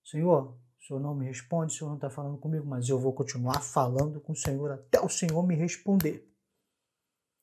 Senhor, 0.03 0.58
o 0.79 0.84
Senhor 0.84 1.00
não 1.00 1.15
me 1.15 1.25
responde, 1.25 1.74
o 1.74 1.77
Senhor 1.77 1.89
não 1.89 1.98
está 1.98 2.10
falando 2.10 2.38
comigo, 2.38 2.65
mas 2.65 2.89
eu 2.89 3.00
vou 3.00 3.13
continuar 3.13 3.62
falando 3.62 4.19
com 4.19 4.34
o 4.34 4.36
Senhor 4.36 4.72
até 4.72 5.00
o 5.00 5.08
Senhor 5.08 5.46
me 5.46 5.55
responder. 5.55 6.27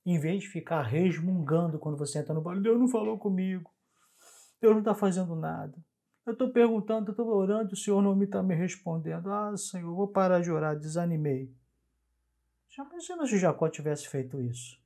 Em 0.05 0.19
vez 0.19 0.43
de 0.43 0.49
ficar 0.49 0.83
resmungando 0.83 1.79
quando 1.79 1.97
você 1.97 2.19
entra 2.19 2.35
no 2.35 2.43
bar, 2.43 2.61
Deus 2.61 2.79
não 2.79 2.88
falou 2.88 3.19
comigo, 3.19 3.71
Deus 4.61 4.73
não 4.73 4.81
está 4.81 4.95
fazendo 4.95 5.35
nada. 5.35 5.76
Eu 6.26 6.33
estou 6.33 6.53
perguntando, 6.53 7.09
eu 7.09 7.12
estou 7.12 7.29
orando, 7.29 7.73
o 7.73 7.76
Senhor 7.76 8.03
não 8.03 8.15
me 8.15 8.25
está 8.25 8.43
me 8.43 8.55
respondendo. 8.55 9.31
Ah, 9.33 9.57
Senhor, 9.57 9.95
vou 9.95 10.09
parar 10.09 10.41
de 10.41 10.50
orar, 10.50 10.79
desanimei. 10.79 11.55
Já 12.76 12.85
imagina 12.85 13.26
se 13.26 13.38
Jacó 13.38 13.68
tivesse 13.68 14.09
feito 14.09 14.40
isso? 14.40 14.78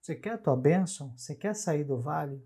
Você 0.00 0.14
quer 0.14 0.32
a 0.32 0.38
tua 0.38 0.56
bênção? 0.56 1.16
Você 1.16 1.34
quer 1.34 1.54
sair 1.54 1.84
do 1.84 2.00
vale? 2.00 2.42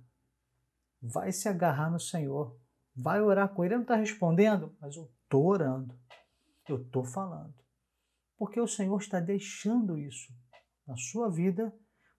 vai 1.01 1.33
se 1.33 1.49
agarrar 1.49 1.91
no 1.91 2.01
Senhor, 2.01 2.59
vai 2.95 3.21
orar 3.21 3.49
com 3.49 3.65
Ele. 3.65 3.75
Ele 3.75 3.77
não 3.77 3.83
está 3.83 3.97
respondendo, 3.97 4.77
mas 4.81 4.97
eu 4.97 5.11
estou 5.23 5.47
orando, 5.47 5.99
eu 6.69 6.83
estou 6.83 7.05
falando. 7.05 7.55
Porque 8.37 8.61
o 8.61 8.67
Senhor 8.67 8.99
está 8.99 9.21
deixando 9.21 9.99
isso 9.99 10.33
na 10.87 10.97
sua 10.97 11.31
vida 11.31 11.75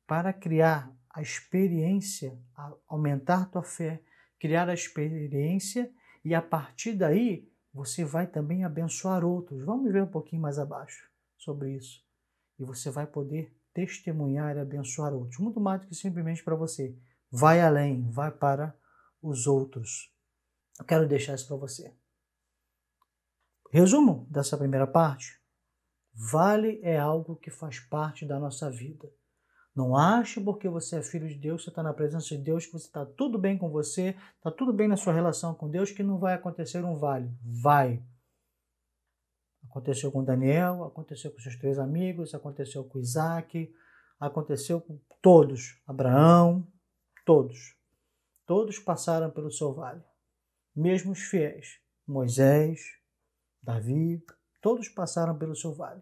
para 0.05 0.34
criar 0.34 0.93
a 1.10 1.22
experiência, 1.22 2.39
aumentar 2.88 3.50
tua 3.50 3.63
fé, 3.63 4.01
criar 4.39 4.69
a 4.69 4.74
experiência 4.74 5.91
e 6.24 6.34
a 6.34 6.41
partir 6.41 6.93
daí 6.93 7.50
você 7.74 8.03
vai 8.03 8.27
também 8.27 8.63
abençoar 8.63 9.24
outros. 9.24 9.63
Vamos 9.63 9.91
ver 9.91 10.03
um 10.03 10.12
pouquinho 10.12 10.41
mais 10.41 10.58
abaixo 10.58 11.10
sobre 11.38 11.75
isso. 11.75 12.09
E 12.60 12.63
você 12.63 12.89
vai 12.92 13.08
poder 13.08 13.56
testemunhar 13.74 14.56
e 14.56 14.60
abençoar 14.60 15.13
outros, 15.13 15.39
muito 15.39 15.60
mais 15.60 15.82
do 15.82 15.88
que 15.88 15.96
simplesmente 15.96 16.44
para 16.44 16.56
você 16.56 16.96
vai 17.32 17.62
além, 17.62 18.10
vai 18.10 18.32
para 18.32 18.75
os 19.22 19.48
outros. 19.48 20.12
Eu 20.80 20.86
quero 20.86 21.08
deixar 21.08 21.36
isso 21.36 21.48
para 21.48 21.58
você. 21.58 21.94
Resumo 23.72 24.28
dessa 24.30 24.58
primeira 24.58 24.88
parte: 24.88 25.39
vale 26.13 26.80
é 26.82 26.98
algo 26.98 27.36
que 27.36 27.51
faz 27.51 27.80
parte 27.80 28.25
da 28.25 28.39
nossa 28.39 28.70
vida. 28.70 29.12
Não 29.75 29.96
ache 29.96 30.42
porque 30.42 30.68
você 30.68 30.98
é 30.98 31.01
filho 31.01 31.28
de 31.28 31.36
Deus, 31.36 31.63
você 31.63 31.70
está 31.70 31.84
na 31.84 31.94
presença 31.94 32.28
de 32.30 32.38
Deus, 32.38 32.66
que 32.66 32.74
você 32.74 32.88
está 32.88 33.06
tudo 33.06 33.38
bem 33.38 33.58
com 33.58 33.70
você, 33.70 34.16
está 34.36 34.51
tudo 34.51 34.74
bem 34.74 34.88
na 34.88 34.98
sua 34.98 35.13
relação 35.13 35.54
com 35.54 35.70
Deus, 35.70 35.92
que 35.92 36.04
não 36.04 36.18
vai 36.18 36.34
acontecer 36.34 36.84
um 36.84 36.98
vale. 36.98 37.32
Vai. 37.42 38.04
Aconteceu 39.70 40.12
com 40.12 40.24
Daniel, 40.24 40.84
aconteceu 40.84 41.32
com 41.32 41.40
seus 41.40 41.56
três 41.56 41.78
amigos, 41.80 42.34
aconteceu 42.34 42.84
com 42.84 43.00
Isaac, 43.00 43.72
aconteceu 44.20 44.82
com 44.82 45.00
todos. 45.22 45.82
Abraão, 45.88 46.68
Todos. 47.30 47.78
Todos 48.44 48.80
passaram 48.80 49.30
pelo 49.30 49.52
seu 49.52 49.72
vale. 49.72 50.04
Mesmo 50.76 51.12
os 51.12 51.20
fiéis. 51.20 51.80
Moisés, 52.08 52.82
Davi, 53.62 54.26
todos 54.60 54.90
passaram 54.90 55.38
pelo 55.38 55.56
seu 55.56 55.72
vale. 55.72 56.02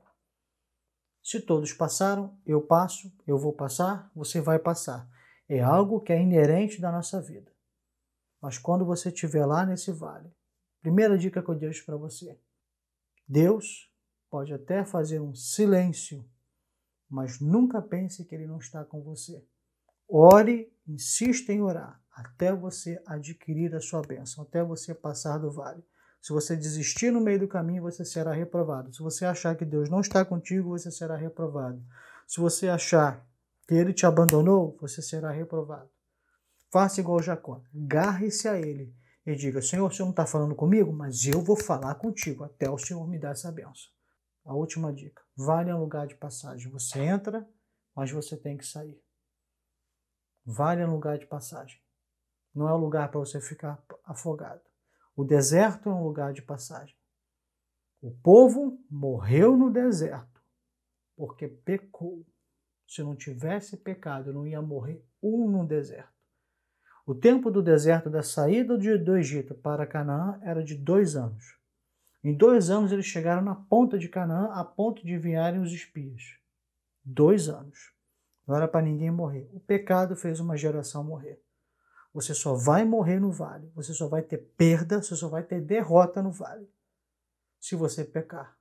Se 1.21 1.41
todos 1.41 1.73
passaram, 1.73 2.39
eu 2.45 2.61
passo, 2.61 3.11
eu 3.27 3.37
vou 3.37 3.51
passar, 3.51 4.09
você 4.15 4.39
vai 4.39 4.57
passar. 4.57 5.05
É 5.49 5.59
algo 5.59 5.99
que 5.99 6.13
é 6.13 6.21
inerente 6.21 6.79
da 6.79 6.93
nossa 6.93 7.21
vida. 7.21 7.51
Mas 8.41 8.57
quando 8.57 8.85
você 8.85 9.09
estiver 9.09 9.45
lá 9.45 9.65
nesse 9.65 9.91
vale, 9.91 10.33
primeira 10.81 11.17
dica 11.17 11.43
que 11.43 11.49
eu 11.49 11.55
deixo 11.55 11.85
para 11.85 11.97
você: 11.97 12.39
Deus 13.27 13.91
pode 14.29 14.53
até 14.53 14.85
fazer 14.85 15.19
um 15.19 15.35
silêncio, 15.35 16.25
mas 17.09 17.39
nunca 17.39 17.81
pense 17.81 18.23
que 18.25 18.33
Ele 18.33 18.47
não 18.47 18.57
está 18.57 18.83
com 18.83 19.01
você. 19.01 19.43
Ore, 20.07 20.71
insista 20.87 21.51
em 21.51 21.61
orar 21.61 22.01
até 22.17 22.51
você 22.51 22.99
adquirir 23.05 23.75
a 23.75 23.79
sua 23.79 24.01
bênção, 24.01 24.43
até 24.43 24.63
você 24.63 24.93
passar 24.95 25.37
do 25.37 25.51
vale. 25.51 25.83
Se 26.19 26.33
você 26.33 26.55
desistir 26.55 27.11
no 27.11 27.21
meio 27.21 27.39
do 27.39 27.47
caminho, 27.47 27.83
você 27.83 28.03
será 28.03 28.33
reprovado. 28.33 28.91
Se 28.91 29.03
você 29.03 29.23
achar 29.23 29.55
que 29.55 29.63
Deus 29.63 29.87
não 29.87 29.99
está 29.99 30.25
contigo, 30.25 30.69
você 30.69 30.89
será 30.89 31.15
reprovado. 31.15 31.79
Se 32.27 32.39
você 32.39 32.67
achar 32.69 33.23
que 33.67 33.75
ele 33.75 33.93
te 33.93 34.05
abandonou, 34.05 34.75
você 34.81 34.99
será 34.99 35.29
reprovado. 35.29 35.89
Faça 36.71 36.99
igual 36.99 37.21
Jacó. 37.21 37.61
Garre-se 37.71 38.47
a 38.47 38.59
ele 38.59 38.91
e 39.27 39.35
diga: 39.35 39.61
Senhor, 39.61 39.85
o 39.85 39.93
Senhor 39.93 40.05
não 40.05 40.11
está 40.11 40.25
falando 40.25 40.55
comigo, 40.55 40.93
mas 40.93 41.25
eu 41.25 41.41
vou 41.41 41.57
falar 41.57 41.93
contigo 41.95 42.45
até 42.45 42.69
o 42.69 42.77
Senhor 42.77 43.05
me 43.05 43.19
dar 43.19 43.31
essa 43.31 43.51
bênção. 43.51 43.91
A 44.45 44.53
última 44.53 44.93
dica: 44.93 45.21
vale 45.35 45.71
um 45.71 45.79
lugar 45.79 46.07
de 46.07 46.15
passagem. 46.15 46.71
Você 46.71 46.99
entra, 46.99 47.47
mas 47.93 48.09
você 48.09 48.37
tem 48.37 48.57
que 48.57 48.65
sair. 48.65 48.97
Vale 50.45 50.83
um 50.85 50.91
lugar 50.91 51.19
de 51.19 51.25
passagem. 51.25 51.81
Não 52.55 52.69
é 52.69 52.73
um 52.73 52.77
lugar 52.77 53.11
para 53.11 53.19
você 53.19 53.41
ficar 53.41 53.83
afogado. 54.05 54.61
O 55.13 55.25
deserto 55.25 55.89
é 55.89 55.93
um 55.93 56.05
lugar 56.05 56.31
de 56.31 56.41
passagem. 56.41 56.95
O 58.01 58.11
povo 58.11 58.81
morreu 58.89 59.57
no 59.57 59.69
deserto 59.69 60.41
porque 61.17 61.49
pecou. 61.49 62.25
Se 62.87 63.03
não 63.03 63.15
tivesse 63.17 63.75
pecado, 63.75 64.31
não 64.31 64.47
ia 64.47 64.61
morrer 64.61 65.05
um 65.21 65.49
no 65.49 65.67
deserto. 65.67 66.16
O 67.07 67.15
tempo 67.15 67.49
do 67.49 67.63
deserto 67.63 68.09
da 68.09 68.21
saída 68.21 68.77
do 68.77 69.15
Egito 69.15 69.55
para 69.55 69.87
Canaã 69.87 70.37
era 70.43 70.61
de 70.61 70.75
dois 70.75 71.15
anos. 71.15 71.57
Em 72.21 72.35
dois 72.35 72.69
anos 72.69 72.91
eles 72.91 73.05
chegaram 73.05 73.41
na 73.41 73.55
ponta 73.55 73.97
de 73.97 74.09
Canaã, 74.09 74.49
a 74.51 74.61
ponto 74.65 75.05
de 75.05 75.13
enviarem 75.13 75.61
os 75.61 75.71
espias. 75.71 76.21
Dois 77.05 77.47
anos. 77.47 77.93
Não 78.45 78.57
era 78.57 78.67
para 78.67 78.85
ninguém 78.85 79.09
morrer. 79.09 79.49
O 79.53 79.59
pecado 79.61 80.17
fez 80.17 80.41
uma 80.41 80.57
geração 80.57 81.01
morrer. 81.01 81.41
Você 82.13 82.33
só 82.33 82.55
vai 82.55 82.83
morrer 82.83 83.21
no 83.21 83.31
vale. 83.31 83.71
Você 83.73 83.93
só 83.93 84.09
vai 84.09 84.21
ter 84.21 84.39
perda, 84.57 85.01
você 85.01 85.15
só 85.15 85.29
vai 85.29 85.43
ter 85.43 85.61
derrota 85.61 86.21
no 86.21 86.33
vale. 86.33 86.69
Se 87.57 87.73
você 87.73 88.03
pecar. 88.03 88.57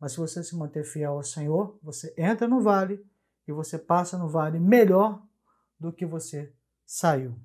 Mas 0.00 0.12
se 0.12 0.18
você 0.18 0.42
se 0.42 0.56
manter 0.56 0.82
fiel 0.82 1.12
ao 1.12 1.22
Senhor, 1.22 1.78
você 1.82 2.14
entra 2.16 2.48
no 2.48 2.62
vale 2.62 3.04
e 3.46 3.52
você 3.52 3.78
passa 3.78 4.16
no 4.16 4.30
vale 4.30 4.58
melhor 4.58 5.22
do 5.78 5.92
que 5.92 6.06
você 6.06 6.50
saiu. 6.86 7.38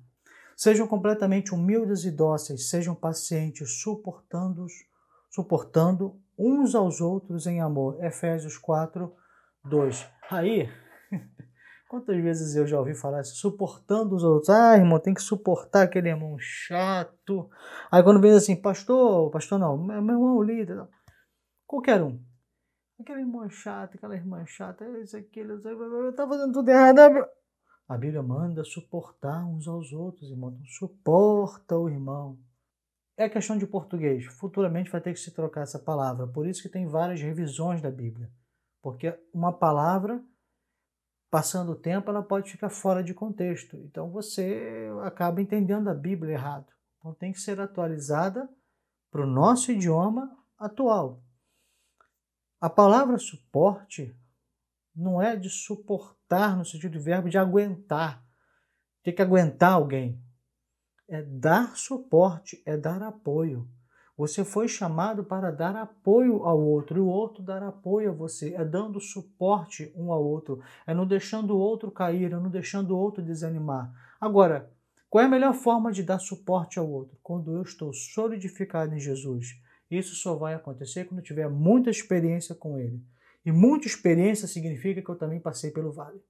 Sejam 0.62 0.86
completamente 0.86 1.52
humildes 1.52 2.04
e 2.04 2.10
dóceis, 2.12 2.70
sejam 2.70 2.94
pacientes, 2.94 3.82
suportando, 3.82 4.64
suportando 5.28 6.20
uns 6.38 6.76
aos 6.76 7.00
outros 7.00 7.48
em 7.48 7.60
amor. 7.60 8.00
Efésios 8.00 8.56
4, 8.58 9.12
2. 9.64 10.06
Aí, 10.30 10.68
Quantas 11.90 12.16
vezes 12.22 12.54
eu 12.54 12.64
já 12.64 12.78
ouvi 12.78 12.94
falar 12.94 13.22
isso, 13.22 13.34
suportando 13.34 14.14
os 14.14 14.22
outros? 14.22 14.50
Ah, 14.50 14.76
irmão, 14.76 15.00
tem 15.00 15.12
que 15.12 15.20
suportar 15.20 15.82
aquele 15.82 16.10
irmão 16.10 16.36
chato. 16.38 17.50
Aí 17.90 18.00
quando 18.04 18.20
vem 18.20 18.30
assim, 18.30 18.54
pastor, 18.54 19.32
pastor 19.32 19.58
não, 19.58 19.76
meu 19.76 19.96
irmão 19.96 20.40
líder, 20.44 20.86
qualquer 21.66 22.00
um. 22.00 22.22
Aquele 23.00 23.22
irmão 23.22 23.50
chato, 23.50 23.96
aquela 23.96 24.14
irmã 24.14 24.46
chata, 24.46 24.86
isso, 25.00 25.16
aquilo, 25.16 25.60
eu 25.68 26.14
tá 26.14 26.24
fazendo 26.24 26.52
tudo 26.52 26.68
errado. 26.68 27.00
A 27.92 27.98
Bíblia 27.98 28.22
manda 28.22 28.64
suportar 28.64 29.44
uns 29.44 29.68
aos 29.68 29.92
outros, 29.92 30.30
irmão. 30.30 30.50
Então, 30.50 30.66
suporta 30.66 31.76
o 31.76 31.88
irmão. 31.88 32.38
É 33.16 33.28
questão 33.28 33.58
de 33.58 33.66
português. 33.66 34.24
Futuramente 34.24 34.90
vai 34.90 35.00
ter 35.00 35.12
que 35.12 35.20
se 35.20 35.30
trocar 35.30 35.60
essa 35.60 35.78
palavra. 35.78 36.26
Por 36.26 36.46
isso 36.46 36.62
que 36.62 36.70
tem 36.70 36.86
várias 36.86 37.20
revisões 37.20 37.82
da 37.82 37.90
Bíblia. 37.90 38.32
Porque 38.80 39.14
uma 39.32 39.52
palavra 39.52 40.24
passando 41.30 41.72
o 41.72 41.76
tempo, 41.76 42.10
ela 42.10 42.22
pode 42.22 42.50
ficar 42.50 42.68
fora 42.68 43.02
de 43.02 43.14
contexto. 43.14 43.76
Então 43.78 44.10
você 44.10 44.88
acaba 45.02 45.40
entendendo 45.40 45.88
a 45.88 45.94
Bíblia 45.94 46.34
errado. 46.34 46.70
Então 46.98 47.14
tem 47.14 47.32
que 47.32 47.40
ser 47.40 47.58
atualizada 47.58 48.48
para 49.10 49.22
o 49.22 49.26
nosso 49.26 49.72
idioma 49.72 50.34
atual. 50.58 51.22
A 52.60 52.68
palavra 52.68 53.18
suporte 53.18 54.14
não 54.94 55.20
é 55.20 55.34
de 55.34 55.48
suportar 55.48 56.21
no 56.56 56.64
sentido 56.64 56.92
de 56.92 56.98
verbo 56.98 57.28
de 57.28 57.38
aguentar, 57.38 58.22
ter 59.02 59.12
que 59.12 59.22
aguentar 59.22 59.72
alguém. 59.72 60.20
É 61.08 61.22
dar 61.22 61.76
suporte, 61.76 62.62
é 62.64 62.76
dar 62.76 63.02
apoio. 63.02 63.68
Você 64.16 64.44
foi 64.44 64.68
chamado 64.68 65.24
para 65.24 65.50
dar 65.50 65.74
apoio 65.74 66.44
ao 66.44 66.60
outro 66.60 66.98
e 66.98 67.00
o 67.00 67.06
outro 67.06 67.42
dar 67.42 67.62
apoio 67.62 68.10
a 68.10 68.14
você. 68.14 68.54
É 68.54 68.64
dando 68.64 69.00
suporte 69.00 69.92
um 69.96 70.12
ao 70.12 70.24
outro, 70.24 70.62
é 70.86 70.94
não 70.94 71.06
deixando 71.06 71.56
o 71.56 71.58
outro 71.58 71.90
cair, 71.90 72.32
é 72.32 72.36
não 72.36 72.50
deixando 72.50 72.92
o 72.92 72.98
outro 72.98 73.22
desanimar. 73.22 73.92
Agora, 74.20 74.70
qual 75.10 75.22
é 75.22 75.26
a 75.26 75.30
melhor 75.30 75.52
forma 75.52 75.92
de 75.92 76.02
dar 76.02 76.18
suporte 76.18 76.78
ao 76.78 76.88
outro? 76.88 77.18
Quando 77.22 77.54
eu 77.54 77.62
estou 77.62 77.92
solidificado 77.92 78.94
em 78.94 78.98
Jesus. 78.98 79.60
Isso 79.90 80.14
só 80.14 80.34
vai 80.34 80.54
acontecer 80.54 81.04
quando 81.04 81.18
eu 81.18 81.24
tiver 81.24 81.50
muita 81.50 81.90
experiência 81.90 82.54
com 82.54 82.78
Ele. 82.78 83.04
E 83.44 83.50
muita 83.50 83.86
experiência 83.86 84.46
significa 84.46 85.02
que 85.02 85.08
eu 85.08 85.16
também 85.16 85.40
passei 85.40 85.70
pelo 85.70 85.92
vale. 85.92 86.22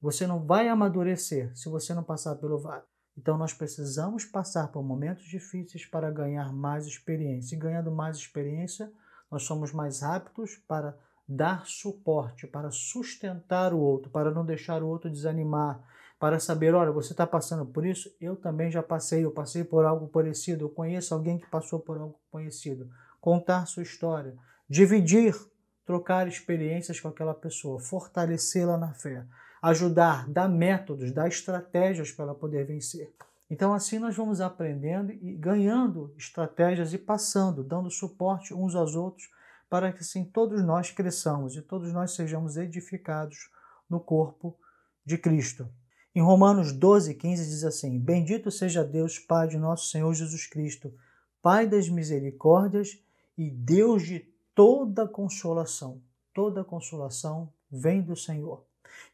Você 0.00 0.26
não 0.26 0.44
vai 0.44 0.68
amadurecer 0.68 1.56
se 1.56 1.68
você 1.68 1.94
não 1.94 2.02
passar 2.02 2.34
pelo 2.36 2.58
vale. 2.58 2.82
Então 3.16 3.36
nós 3.38 3.52
precisamos 3.52 4.24
passar 4.24 4.68
por 4.72 4.82
momentos 4.82 5.24
difíceis 5.24 5.86
para 5.86 6.10
ganhar 6.10 6.52
mais 6.52 6.86
experiência. 6.86 7.54
E 7.54 7.58
ganhando 7.58 7.92
mais 7.92 8.16
experiência, 8.16 8.92
nós 9.30 9.44
somos 9.44 9.72
mais 9.72 10.00
rápidos 10.00 10.56
para 10.66 10.98
dar 11.28 11.66
suporte, 11.66 12.46
para 12.46 12.70
sustentar 12.70 13.72
o 13.72 13.78
outro, 13.78 14.10
para 14.10 14.30
não 14.30 14.44
deixar 14.44 14.82
o 14.82 14.88
outro 14.88 15.10
desanimar, 15.10 15.82
para 16.18 16.38
saber, 16.38 16.74
olha, 16.74 16.92
você 16.92 17.12
está 17.12 17.26
passando 17.26 17.64
por 17.66 17.86
isso, 17.86 18.14
eu 18.20 18.36
também 18.36 18.70
já 18.70 18.82
passei, 18.82 19.24
eu 19.24 19.30
passei 19.30 19.64
por 19.64 19.84
algo 19.84 20.08
parecido, 20.08 20.64
eu 20.64 20.68
conheço 20.68 21.14
alguém 21.14 21.38
que 21.38 21.48
passou 21.48 21.80
por 21.80 21.98
algo 21.98 22.20
parecido. 22.30 22.90
Contar 23.20 23.66
sua 23.66 23.82
história, 23.82 24.36
dividir, 24.68 25.34
trocar 25.84 26.28
experiências 26.28 27.00
com 27.00 27.08
aquela 27.08 27.34
pessoa, 27.34 27.80
fortalecê-la 27.80 28.76
na 28.76 28.92
fé 28.92 29.24
ajudar, 29.62 30.28
dar 30.28 30.48
métodos, 30.48 31.12
dar 31.12 31.28
estratégias 31.28 32.10
para 32.10 32.24
ela 32.24 32.34
poder 32.34 32.66
vencer. 32.66 33.14
Então, 33.48 33.72
assim 33.72 33.98
nós 33.98 34.16
vamos 34.16 34.40
aprendendo 34.40 35.12
e 35.12 35.34
ganhando 35.34 36.12
estratégias 36.18 36.92
e 36.92 36.98
passando, 36.98 37.62
dando 37.62 37.90
suporte 37.90 38.52
uns 38.52 38.74
aos 38.74 38.96
outros, 38.96 39.30
para 39.70 39.92
que 39.92 40.00
assim 40.00 40.24
todos 40.24 40.62
nós 40.64 40.90
cresçamos 40.90 41.54
e 41.54 41.62
todos 41.62 41.92
nós 41.92 42.12
sejamos 42.12 42.56
edificados 42.56 43.50
no 43.88 44.00
corpo 44.00 44.58
de 45.04 45.16
Cristo. 45.16 45.68
Em 46.14 46.20
Romanos 46.20 46.72
12, 46.72 47.14
15 47.14 47.44
diz 47.44 47.64
assim: 47.64 47.98
Bendito 47.98 48.50
seja 48.50 48.84
Deus, 48.84 49.18
Pai 49.18 49.48
de 49.48 49.56
nosso 49.56 49.88
Senhor 49.88 50.12
Jesus 50.12 50.46
Cristo, 50.46 50.92
Pai 51.40 51.66
das 51.66 51.88
misericórdias 51.88 52.98
e 53.36 53.50
Deus 53.50 54.02
de 54.02 54.20
toda 54.54 55.08
consolação. 55.08 56.02
Toda 56.34 56.64
consolação 56.64 57.52
vem 57.70 58.02
do 58.02 58.16
Senhor 58.16 58.64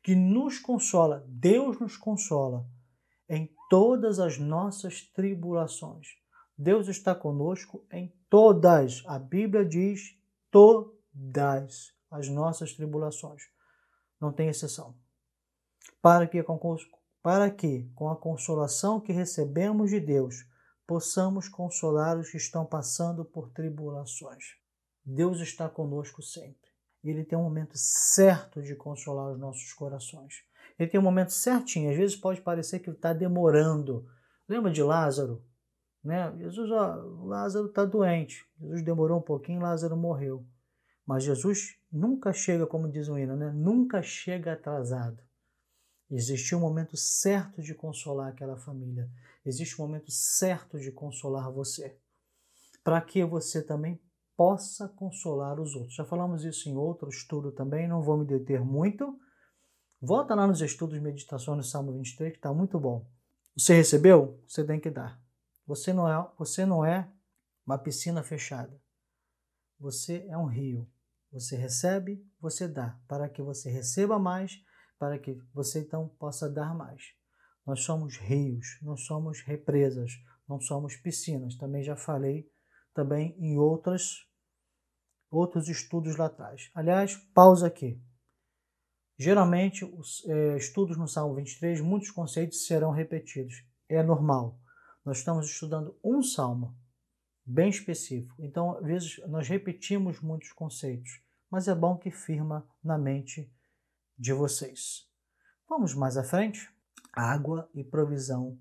que 0.02 0.14
nos 0.14 0.58
consola, 0.58 1.24
Deus 1.28 1.78
nos 1.78 1.96
consola 1.96 2.66
em 3.28 3.50
todas 3.68 4.18
as 4.18 4.38
nossas 4.38 5.02
tribulações. 5.02 6.16
Deus 6.56 6.88
está 6.88 7.14
conosco 7.14 7.84
em 7.92 8.12
todas. 8.28 9.02
A 9.06 9.18
Bíblia 9.18 9.64
diz 9.64 10.18
todas 10.50 11.92
as 12.10 12.28
nossas 12.28 12.72
tribulações. 12.72 13.42
Não 14.20 14.32
tem 14.32 14.48
exceção. 14.48 14.94
Para 16.00 16.26
que, 16.26 16.44
para 17.22 17.50
que, 17.50 17.88
com 17.94 18.08
a 18.08 18.16
consolação 18.16 19.00
que 19.00 19.12
recebemos 19.12 19.90
de 19.90 20.00
Deus, 20.00 20.46
possamos 20.86 21.48
consolar 21.48 22.18
os 22.18 22.30
que 22.30 22.38
estão 22.38 22.64
passando 22.64 23.24
por 23.24 23.50
tribulações. 23.50 24.56
Deus 25.08 25.40
está 25.40 25.68
conosco 25.68 26.22
sempre 26.22 26.68
ele 27.10 27.24
tem 27.24 27.38
um 27.38 27.42
momento 27.42 27.72
certo 27.74 28.62
de 28.62 28.74
consolar 28.74 29.32
os 29.32 29.38
nossos 29.38 29.72
corações. 29.72 30.44
Ele 30.78 30.90
tem 30.90 31.00
um 31.00 31.04
momento 31.04 31.32
certinho. 31.32 31.90
Às 31.90 31.96
vezes 31.96 32.16
pode 32.16 32.40
parecer 32.40 32.80
que 32.80 32.90
está 32.90 33.12
demorando. 33.12 34.06
Lembra 34.48 34.70
de 34.70 34.82
Lázaro? 34.82 35.44
Né? 36.02 36.32
Jesus, 36.38 36.70
ó, 36.70 36.96
Lázaro 37.24 37.66
está 37.66 37.84
doente. 37.84 38.46
Jesus 38.60 38.82
demorou 38.82 39.18
um 39.18 39.22
pouquinho, 39.22 39.60
Lázaro 39.60 39.96
morreu. 39.96 40.46
Mas 41.06 41.24
Jesus 41.24 41.78
nunca 41.90 42.32
chega, 42.32 42.66
como 42.66 42.90
diz 42.90 43.08
o 43.08 43.18
hino, 43.18 43.36
né? 43.36 43.50
nunca 43.52 44.02
chega 44.02 44.52
atrasado. 44.52 45.22
Existe 46.10 46.54
um 46.54 46.60
momento 46.60 46.96
certo 46.96 47.62
de 47.62 47.74
consolar 47.74 48.28
aquela 48.28 48.56
família. 48.56 49.10
Existe 49.44 49.80
um 49.80 49.86
momento 49.86 50.10
certo 50.10 50.78
de 50.78 50.90
consolar 50.90 51.50
você. 51.50 51.98
Para 52.82 53.00
que 53.00 53.22
você 53.24 53.62
também 53.62 54.00
possa 54.38 54.86
consolar 54.90 55.58
os 55.58 55.74
outros. 55.74 55.96
Já 55.96 56.04
falamos 56.04 56.44
isso 56.44 56.68
em 56.68 56.76
outro 56.76 57.08
estudo 57.08 57.50
também, 57.50 57.88
não 57.88 58.00
vou 58.00 58.16
me 58.16 58.24
deter 58.24 58.64
muito. 58.64 59.18
Volta 60.00 60.32
lá 60.32 60.46
nos 60.46 60.60
estudos 60.60 60.94
de 60.94 61.00
meditação 61.00 61.56
no 61.56 61.64
Salmo 61.64 61.92
23, 61.92 62.30
que 62.30 62.38
está 62.38 62.54
muito 62.54 62.78
bom. 62.78 63.04
Você 63.56 63.74
recebeu? 63.74 64.40
Você 64.46 64.64
tem 64.64 64.78
que 64.78 64.90
dar. 64.90 65.20
Você 65.66 65.92
não 65.92 66.08
é, 66.08 66.32
você 66.38 66.64
não 66.64 66.84
é 66.84 67.10
uma 67.66 67.76
piscina 67.76 68.22
fechada. 68.22 68.80
Você 69.80 70.24
é 70.28 70.38
um 70.38 70.46
rio. 70.46 70.88
Você 71.32 71.56
recebe, 71.56 72.24
você 72.40 72.68
dá, 72.68 72.96
para 73.08 73.28
que 73.28 73.42
você 73.42 73.68
receba 73.68 74.20
mais, 74.20 74.62
para 75.00 75.18
que 75.18 75.36
você 75.52 75.80
então 75.80 76.08
possa 76.16 76.48
dar 76.48 76.76
mais. 76.76 77.02
Nós 77.66 77.82
somos 77.82 78.16
rios, 78.16 78.78
não 78.82 78.96
somos 78.96 79.40
represas, 79.40 80.12
não 80.48 80.60
somos 80.60 80.94
piscinas. 80.94 81.56
Também 81.56 81.82
já 81.82 81.96
falei 81.96 82.48
também 82.94 83.36
em 83.38 83.58
outras 83.58 84.27
outros 85.30 85.68
estudos 85.68 86.16
lá 86.16 86.26
atrás. 86.26 86.70
Aliás, 86.74 87.16
pausa 87.34 87.66
aqui. 87.66 88.00
Geralmente, 89.18 89.84
os 89.84 90.24
é, 90.28 90.56
estudos 90.56 90.96
no 90.96 91.08
Salmo 91.08 91.34
23, 91.34 91.80
muitos 91.80 92.10
conceitos 92.10 92.66
serão 92.66 92.90
repetidos. 92.90 93.64
É 93.88 94.02
normal. 94.02 94.60
Nós 95.04 95.18
estamos 95.18 95.46
estudando 95.46 95.98
um 96.04 96.22
salmo 96.22 96.76
bem 97.44 97.68
específico. 97.68 98.34
Então, 98.38 98.76
às 98.76 98.84
vezes, 98.84 99.18
nós 99.26 99.48
repetimos 99.48 100.20
muitos 100.20 100.52
conceitos, 100.52 101.20
mas 101.50 101.66
é 101.66 101.74
bom 101.74 101.96
que 101.96 102.10
firma 102.10 102.68
na 102.84 102.98
mente 102.98 103.50
de 104.16 104.32
vocês. 104.32 105.08
Vamos 105.68 105.94
mais 105.94 106.16
à 106.16 106.22
frente? 106.22 106.70
Água 107.12 107.68
e 107.74 107.82
provisão 107.82 108.58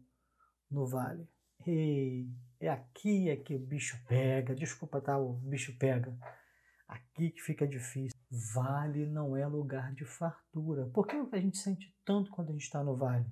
no 0.71 0.87
vale. 0.87 1.27
E 1.65 2.27
é 2.59 2.69
aqui 2.69 3.29
é 3.29 3.35
que 3.35 3.55
o 3.55 3.59
bicho 3.59 3.97
pega. 4.07 4.55
Desculpa, 4.55 5.01
tá? 5.01 5.17
O 5.17 5.33
bicho 5.33 5.77
pega. 5.77 6.17
Aqui 6.87 7.31
que 7.31 7.41
fica 7.41 7.67
difícil. 7.67 8.17
Vale 8.53 9.05
não 9.05 9.35
é 9.35 9.45
lugar 9.45 9.93
de 9.93 10.05
fartura. 10.05 10.85
Por 10.87 11.07
que 11.07 11.15
a 11.15 11.39
gente 11.39 11.57
sente 11.57 11.95
tanto 12.05 12.31
quando 12.31 12.49
a 12.49 12.51
gente 12.53 12.63
está 12.63 12.83
no 12.83 12.95
vale? 12.95 13.25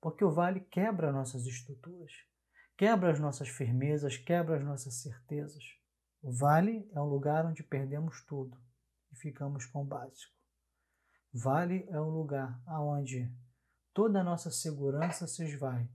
Porque 0.00 0.24
o 0.24 0.30
vale 0.30 0.60
quebra 0.60 1.12
nossas 1.12 1.46
estruturas, 1.46 2.12
quebra 2.76 3.10
as 3.10 3.18
nossas 3.18 3.48
firmezas, 3.48 4.16
quebra 4.16 4.56
as 4.56 4.64
nossas 4.64 4.94
certezas. 5.02 5.64
O 6.22 6.32
vale 6.32 6.88
é 6.92 7.00
um 7.00 7.06
lugar 7.06 7.46
onde 7.46 7.62
perdemos 7.62 8.24
tudo 8.24 8.58
e 9.12 9.16
ficamos 9.16 9.64
com 9.66 9.82
o 9.82 9.86
básico. 9.86 10.34
Vale 11.32 11.86
é 11.88 12.00
um 12.00 12.10
lugar 12.10 12.60
aonde 12.66 13.30
toda 13.92 14.20
a 14.20 14.24
nossa 14.24 14.50
segurança 14.50 15.26
se 15.26 15.44
esvai 15.44 15.88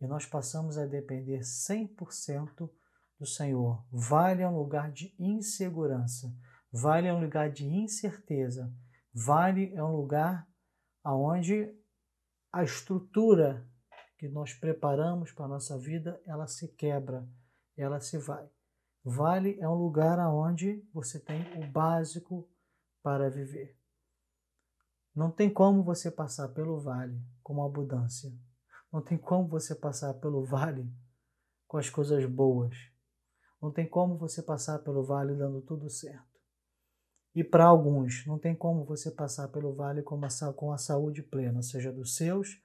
e 0.00 0.06
nós 0.06 0.26
passamos 0.26 0.76
a 0.76 0.84
depender 0.84 1.40
100% 1.40 2.68
do 3.22 3.26
Senhor. 3.26 3.86
Vale 3.92 4.42
é 4.42 4.48
um 4.48 4.58
lugar 4.58 4.90
de 4.90 5.14
insegurança, 5.16 6.36
vale 6.72 7.06
é 7.06 7.14
um 7.14 7.20
lugar 7.20 7.52
de 7.52 7.64
incerteza, 7.64 8.74
vale 9.14 9.72
é 9.76 9.84
um 9.84 9.94
lugar 9.94 10.44
aonde 11.04 11.72
a 12.52 12.64
estrutura 12.64 13.64
que 14.18 14.28
nós 14.28 14.52
preparamos 14.54 15.30
para 15.30 15.44
a 15.44 15.48
nossa 15.48 15.78
vida, 15.78 16.20
ela 16.26 16.48
se 16.48 16.66
quebra, 16.66 17.24
ela 17.76 18.00
se 18.00 18.18
vai. 18.18 18.50
Vale 19.04 19.56
é 19.60 19.68
um 19.68 19.74
lugar 19.74 20.18
aonde 20.18 20.84
você 20.92 21.20
tem 21.20 21.42
o 21.62 21.70
básico 21.70 22.50
para 23.04 23.30
viver. 23.30 23.78
Não 25.14 25.30
tem 25.30 25.48
como 25.48 25.84
você 25.84 26.10
passar 26.10 26.48
pelo 26.48 26.80
vale 26.80 27.20
com 27.40 27.64
abundância. 27.64 28.32
Não 28.92 29.00
tem 29.00 29.16
como 29.16 29.46
você 29.46 29.76
passar 29.76 30.12
pelo 30.14 30.44
vale 30.44 30.92
com 31.68 31.78
as 31.78 31.88
coisas 31.88 32.24
boas. 32.26 32.91
Não 33.62 33.70
tem 33.70 33.88
como 33.88 34.18
você 34.18 34.42
passar 34.42 34.80
pelo 34.80 35.04
vale 35.04 35.36
dando 35.36 35.62
tudo 35.62 35.88
certo. 35.88 36.32
E 37.32 37.44
para 37.44 37.64
alguns, 37.64 38.26
não 38.26 38.36
tem 38.36 38.56
como 38.56 38.84
você 38.84 39.08
passar 39.08 39.48
pelo 39.48 39.72
vale 39.72 40.02
com 40.02 40.16
a, 40.16 40.52
com 40.52 40.72
a 40.72 40.76
saúde 40.76 41.22
plena, 41.22 41.62
seja 41.62 41.92
dos 41.92 42.16
seus 42.16 42.60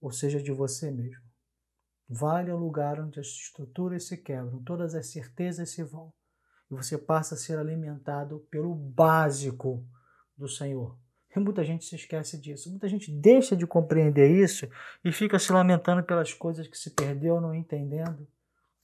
ou 0.00 0.12
seja 0.12 0.40
de 0.40 0.52
você 0.52 0.90
mesmo. 0.90 1.26
Vale 2.06 2.50
é 2.50 2.54
o 2.54 2.58
lugar 2.58 3.00
onde 3.00 3.18
as 3.18 3.26
estruturas 3.26 4.06
se 4.06 4.18
quebram, 4.18 4.62
todas 4.62 4.94
as 4.94 5.10
certezas 5.10 5.70
se 5.70 5.82
vão. 5.82 6.12
E 6.70 6.74
você 6.74 6.98
passa 6.98 7.34
a 7.34 7.38
ser 7.38 7.58
alimentado 7.58 8.46
pelo 8.50 8.74
básico 8.74 9.84
do 10.36 10.46
Senhor. 10.46 10.96
E 11.34 11.40
muita 11.40 11.64
gente 11.64 11.84
se 11.84 11.96
esquece 11.96 12.38
disso. 12.38 12.70
Muita 12.70 12.88
gente 12.88 13.10
deixa 13.10 13.56
de 13.56 13.66
compreender 13.66 14.30
isso 14.30 14.68
e 15.02 15.10
fica 15.10 15.38
se 15.38 15.52
lamentando 15.52 16.02
pelas 16.02 16.32
coisas 16.34 16.68
que 16.68 16.76
se 16.76 16.90
perdeu, 16.90 17.40
não 17.40 17.54
entendendo. 17.54 18.28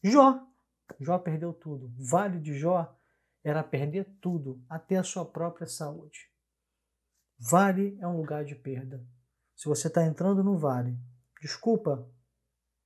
Jó 0.03 0.54
Jó 1.01 1.19
perdeu 1.19 1.53
tudo. 1.53 1.93
Vale 1.99 2.39
de 2.39 2.55
Jó 2.59 2.97
era 3.43 3.63
perder 3.63 4.05
tudo, 4.21 4.65
até 4.69 4.97
a 4.97 5.03
sua 5.03 5.25
própria 5.25 5.67
saúde. 5.67 6.31
Vale 7.39 7.99
é 8.01 8.07
um 8.07 8.17
lugar 8.17 8.45
de 8.45 8.55
perda. 8.55 9.05
Se 9.55 9.69
você 9.69 9.89
está 9.89 10.05
entrando 10.05 10.43
no 10.43 10.57
vale, 10.57 10.99
desculpa, 11.41 12.09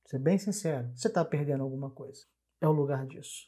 ser 0.05 0.19
bem 0.19 0.37
sincero, 0.37 0.91
você 0.95 1.07
está 1.07 1.23
perdendo 1.23 1.63
alguma 1.63 1.89
coisa. 1.89 2.25
é 2.59 2.67
o 2.67 2.71
lugar 2.71 3.07
disso. 3.07 3.47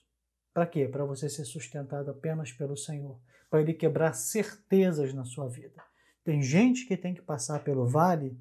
Para 0.54 0.66
quê? 0.66 0.88
Para 0.88 1.06
você 1.06 1.30
ser 1.30 1.46
sustentado 1.46 2.12
apenas 2.12 2.52
pelo 2.52 2.78
Senhor, 2.78 3.20
para 3.50 3.62
Ele 3.62 3.74
quebrar 3.74 4.14
certezas 4.14 5.14
na 5.14 5.26
sua 5.26 5.48
vida. 5.48 5.84
Tem 6.24 6.42
gente 6.42 6.86
que 6.86 6.96
tem 6.96 7.14
que 7.14 7.22
passar 7.22 7.64
pelo 7.64 7.88
vale 7.88 8.40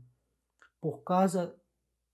por 0.80 1.02
causa 1.02 1.56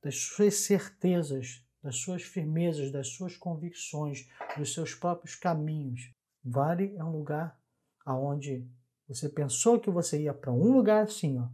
das 0.03 0.17
suas 0.17 0.55
certezas, 0.55 1.66
das 1.87 1.99
suas 1.99 2.23
firmezas, 2.23 2.91
das 2.91 3.09
suas 3.09 3.37
convicções, 3.37 4.29
dos 4.59 4.75
seus 4.75 4.93
próprios 4.93 5.37
caminhos. 5.37 6.13
Vale 6.45 6.93
é 6.97 7.05
um 7.05 7.13
lugar 7.13 7.57
aonde 8.05 8.69
você 9.07 9.29
pensou 9.29 9.79
que 9.79 9.89
você 9.89 10.23
ia 10.23 10.35
para 10.35 10.51
um 10.51 10.73
lugar 10.73 11.05
assim, 11.05 11.39
ó. 11.39 11.49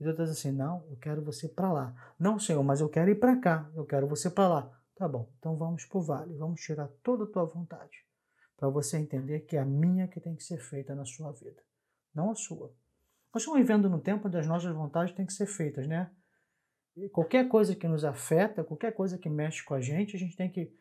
E 0.00 0.04
Deus 0.04 0.16
diz 0.16 0.30
assim: 0.30 0.50
"Não, 0.50 0.86
eu 0.88 0.96
quero 0.96 1.22
você 1.22 1.46
para 1.46 1.70
lá. 1.70 2.14
Não, 2.18 2.38
Senhor, 2.38 2.62
mas 2.62 2.80
eu 2.80 2.88
quero 2.88 3.10
ir 3.10 3.16
para 3.16 3.36
cá. 3.36 3.70
Eu 3.74 3.84
quero 3.84 4.06
você 4.06 4.30
para 4.30 4.48
lá." 4.48 4.80
Tá 4.94 5.06
bom. 5.06 5.30
Então 5.38 5.58
vamos 5.58 5.84
para 5.84 5.98
o 5.98 6.02
vale. 6.02 6.34
Vamos 6.36 6.62
tirar 6.62 6.88
toda 7.02 7.24
a 7.24 7.26
tua 7.26 7.44
vontade, 7.44 7.98
para 8.56 8.70
você 8.70 8.96
entender 8.96 9.40
que 9.40 9.58
é 9.58 9.60
a 9.60 9.64
minha 9.66 10.08
que 10.08 10.20
tem 10.20 10.34
que 10.34 10.42
ser 10.42 10.58
feita 10.58 10.94
na 10.94 11.04
sua 11.04 11.32
vida, 11.32 11.62
não 12.14 12.30
a 12.30 12.34
sua. 12.34 12.72
Nós 13.32 13.42
estamos 13.42 13.60
vivendo 13.60 13.90
no 13.90 14.00
tempo 14.00 14.26
onde 14.26 14.38
as 14.38 14.46
nossas 14.46 14.74
vontades 14.74 15.14
têm 15.14 15.26
que 15.26 15.34
ser 15.34 15.46
feitas, 15.46 15.86
né? 15.86 16.10
Qualquer 17.12 17.48
coisa 17.48 17.76
que 17.76 17.86
nos 17.86 18.04
afeta, 18.04 18.64
qualquer 18.64 18.92
coisa 18.92 19.18
que 19.18 19.28
mexe 19.28 19.64
com 19.64 19.74
a 19.74 19.80
gente, 19.80 20.16
a 20.16 20.18
gente 20.18 20.36
tem 20.36 20.50
que 20.50 20.72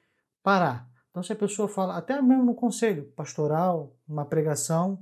parar. 0.41 0.89
Então, 1.10 1.21
se 1.21 1.34
a 1.34 1.36
pessoa 1.36 1.67
fala, 1.67 1.97
até 1.97 2.21
mesmo 2.21 2.45
no 2.45 2.56
conselho 2.56 3.12
pastoral, 3.13 3.95
uma 4.08 4.25
pregação, 4.25 5.01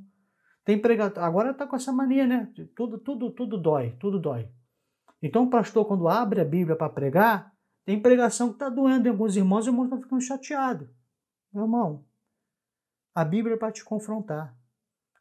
tem 0.66 0.80
pregador. 0.80 1.24
Agora 1.24 1.52
está 1.52 1.68
com 1.68 1.76
essa 1.76 1.92
mania, 1.92 2.26
né? 2.26 2.52
Tudo, 2.76 2.98
tudo, 2.98 3.32
tudo 3.32 3.58
dói, 3.58 3.96
tudo 4.00 4.20
dói. 4.20 4.50
Então, 5.22 5.46
o 5.46 5.50
pastor, 5.50 5.86
quando 5.86 6.08
abre 6.08 6.42
a 6.42 6.46
Bíblia 6.46 6.76
para 6.76 6.90
pregar, 6.90 7.54
tem 7.86 8.02
pregação 8.02 8.50
que 8.50 8.56
está 8.56 8.70
doendo 8.70 9.08
em 9.08 9.12
alguns 9.12 9.36
irmãos 9.36 9.60
e 9.60 9.62
os 9.62 9.68
irmãos 9.68 9.86
estão 9.86 10.02
ficando 10.02 10.22
chateados. 10.22 10.90
Meu 11.54 11.64
irmão, 11.64 12.06
a 13.14 13.24
Bíblia 13.24 13.56
é 13.56 13.58
para 13.58 13.72
te 13.72 13.84
confrontar. 13.84 14.58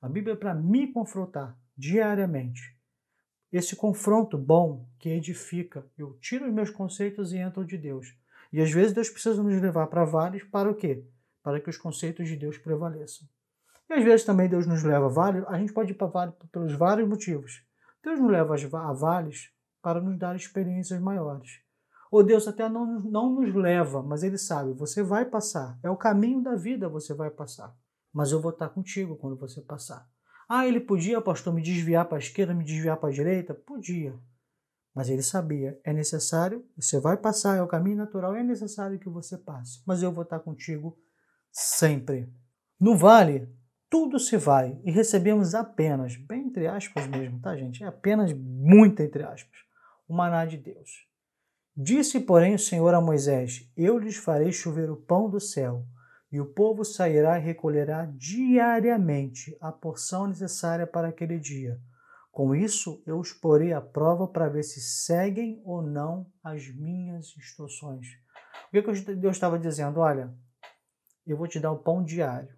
A 0.00 0.08
Bíblia 0.08 0.34
é 0.34 0.36
para 0.36 0.54
me 0.54 0.92
confrontar 0.92 1.58
diariamente. 1.76 2.78
Esse 3.52 3.76
confronto 3.76 4.38
bom 4.38 4.88
que 4.98 5.10
edifica, 5.10 5.84
eu 5.98 6.14
tiro 6.14 6.46
os 6.46 6.52
meus 6.52 6.70
conceitos 6.70 7.34
e 7.34 7.36
entro 7.36 7.66
de 7.66 7.76
Deus. 7.76 8.16
E 8.50 8.62
às 8.62 8.70
vezes 8.70 8.94
Deus 8.94 9.10
precisa 9.10 9.42
nos 9.42 9.60
levar 9.60 9.88
para 9.88 10.06
vales 10.06 10.42
para 10.44 10.70
o 10.70 10.74
quê? 10.74 11.04
Para 11.42 11.60
que 11.60 11.68
os 11.68 11.76
conceitos 11.76 12.26
de 12.26 12.36
Deus 12.36 12.56
prevaleçam. 12.56 13.28
E 13.90 13.92
às 13.92 14.02
vezes 14.02 14.24
também 14.24 14.48
Deus 14.48 14.66
nos 14.66 14.82
leva 14.82 15.04
a 15.04 15.08
vales, 15.10 15.44
a 15.48 15.58
gente 15.58 15.72
pode 15.72 15.92
ir 15.92 15.94
para 15.94 16.06
vales 16.06 16.34
pelos 16.50 16.72
vários 16.72 17.06
motivos. 17.06 17.62
Deus 18.02 18.18
nos 18.18 18.30
leva 18.30 18.54
a 18.54 18.92
vales 18.94 19.50
para 19.82 20.00
nos 20.00 20.18
dar 20.18 20.34
experiências 20.34 20.98
maiores. 20.98 21.60
Ou 22.10 22.22
Deus 22.22 22.48
até 22.48 22.68
não, 22.70 23.00
não 23.00 23.34
nos 23.34 23.54
leva, 23.54 24.02
mas 24.02 24.22
Ele 24.22 24.38
sabe, 24.38 24.72
você 24.72 25.02
vai 25.02 25.26
passar. 25.26 25.78
É 25.82 25.90
o 25.90 25.96
caminho 25.96 26.42
da 26.42 26.54
vida, 26.54 26.88
você 26.88 27.12
vai 27.12 27.30
passar. 27.30 27.74
Mas 28.12 28.32
eu 28.32 28.40
vou 28.40 28.50
estar 28.50 28.70
contigo 28.70 29.16
quando 29.16 29.36
você 29.36 29.60
passar. 29.60 30.08
Ah, 30.48 30.66
ele 30.66 30.80
podia, 30.80 31.20
pastor, 31.20 31.52
me 31.52 31.62
desviar 31.62 32.04
para 32.04 32.18
a 32.18 32.20
esquerda, 32.20 32.54
me 32.54 32.64
desviar 32.64 32.96
para 32.96 33.08
a 33.08 33.12
direita? 33.12 33.54
Podia. 33.54 34.14
Mas 34.94 35.08
ele 35.08 35.22
sabia, 35.22 35.80
é 35.84 35.92
necessário, 35.92 36.64
você 36.76 37.00
vai 37.00 37.16
passar, 37.16 37.56
é 37.56 37.62
o 37.62 37.66
caminho 37.66 37.96
natural, 37.96 38.34
é 38.34 38.42
necessário 38.42 38.98
que 38.98 39.08
você 39.08 39.38
passe. 39.38 39.82
Mas 39.86 40.02
eu 40.02 40.12
vou 40.12 40.22
estar 40.22 40.40
contigo 40.40 40.98
sempre. 41.50 42.30
No 42.78 42.96
vale, 42.96 43.48
tudo 43.88 44.18
se 44.18 44.36
vai 44.36 44.80
e 44.84 44.90
recebemos 44.90 45.54
apenas, 45.54 46.16
bem 46.16 46.46
entre 46.46 46.66
aspas 46.66 47.06
mesmo, 47.06 47.40
tá, 47.40 47.56
gente? 47.56 47.82
É 47.82 47.86
apenas 47.86 48.32
muito 48.32 49.00
entre 49.00 49.22
aspas, 49.22 49.58
o 50.06 50.14
maná 50.14 50.44
de 50.44 50.58
Deus. 50.58 51.06
Disse, 51.74 52.20
porém, 52.20 52.54
o 52.54 52.58
Senhor 52.58 52.92
a 52.92 53.00
Moisés: 53.00 53.70
Eu 53.74 53.98
lhes 53.98 54.16
farei 54.16 54.52
chover 54.52 54.90
o 54.90 54.96
pão 54.96 55.30
do 55.30 55.40
céu 55.40 55.86
e 56.32 56.40
o 56.40 56.46
povo 56.46 56.82
sairá 56.82 57.38
e 57.38 57.42
recolherá 57.42 58.06
diariamente 58.06 59.54
a 59.60 59.70
porção 59.70 60.26
necessária 60.26 60.86
para 60.86 61.08
aquele 61.08 61.38
dia. 61.38 61.78
Com 62.30 62.54
isso, 62.54 63.02
eu 63.06 63.18
os 63.18 63.34
porei 63.34 63.74
à 63.74 63.82
prova 63.82 64.26
para 64.26 64.48
ver 64.48 64.62
se 64.62 64.80
seguem 64.80 65.60
ou 65.66 65.82
não 65.82 66.32
as 66.42 66.66
minhas 66.74 67.36
instruções. 67.36 68.06
O 68.68 68.70
que 68.70 69.14
Deus 69.14 69.36
estava 69.36 69.58
dizendo? 69.58 70.00
Olha, 70.00 70.34
eu 71.26 71.36
vou 71.36 71.46
te 71.46 71.60
dar 71.60 71.70
o 71.70 71.78
pão 71.78 72.02
diário 72.02 72.56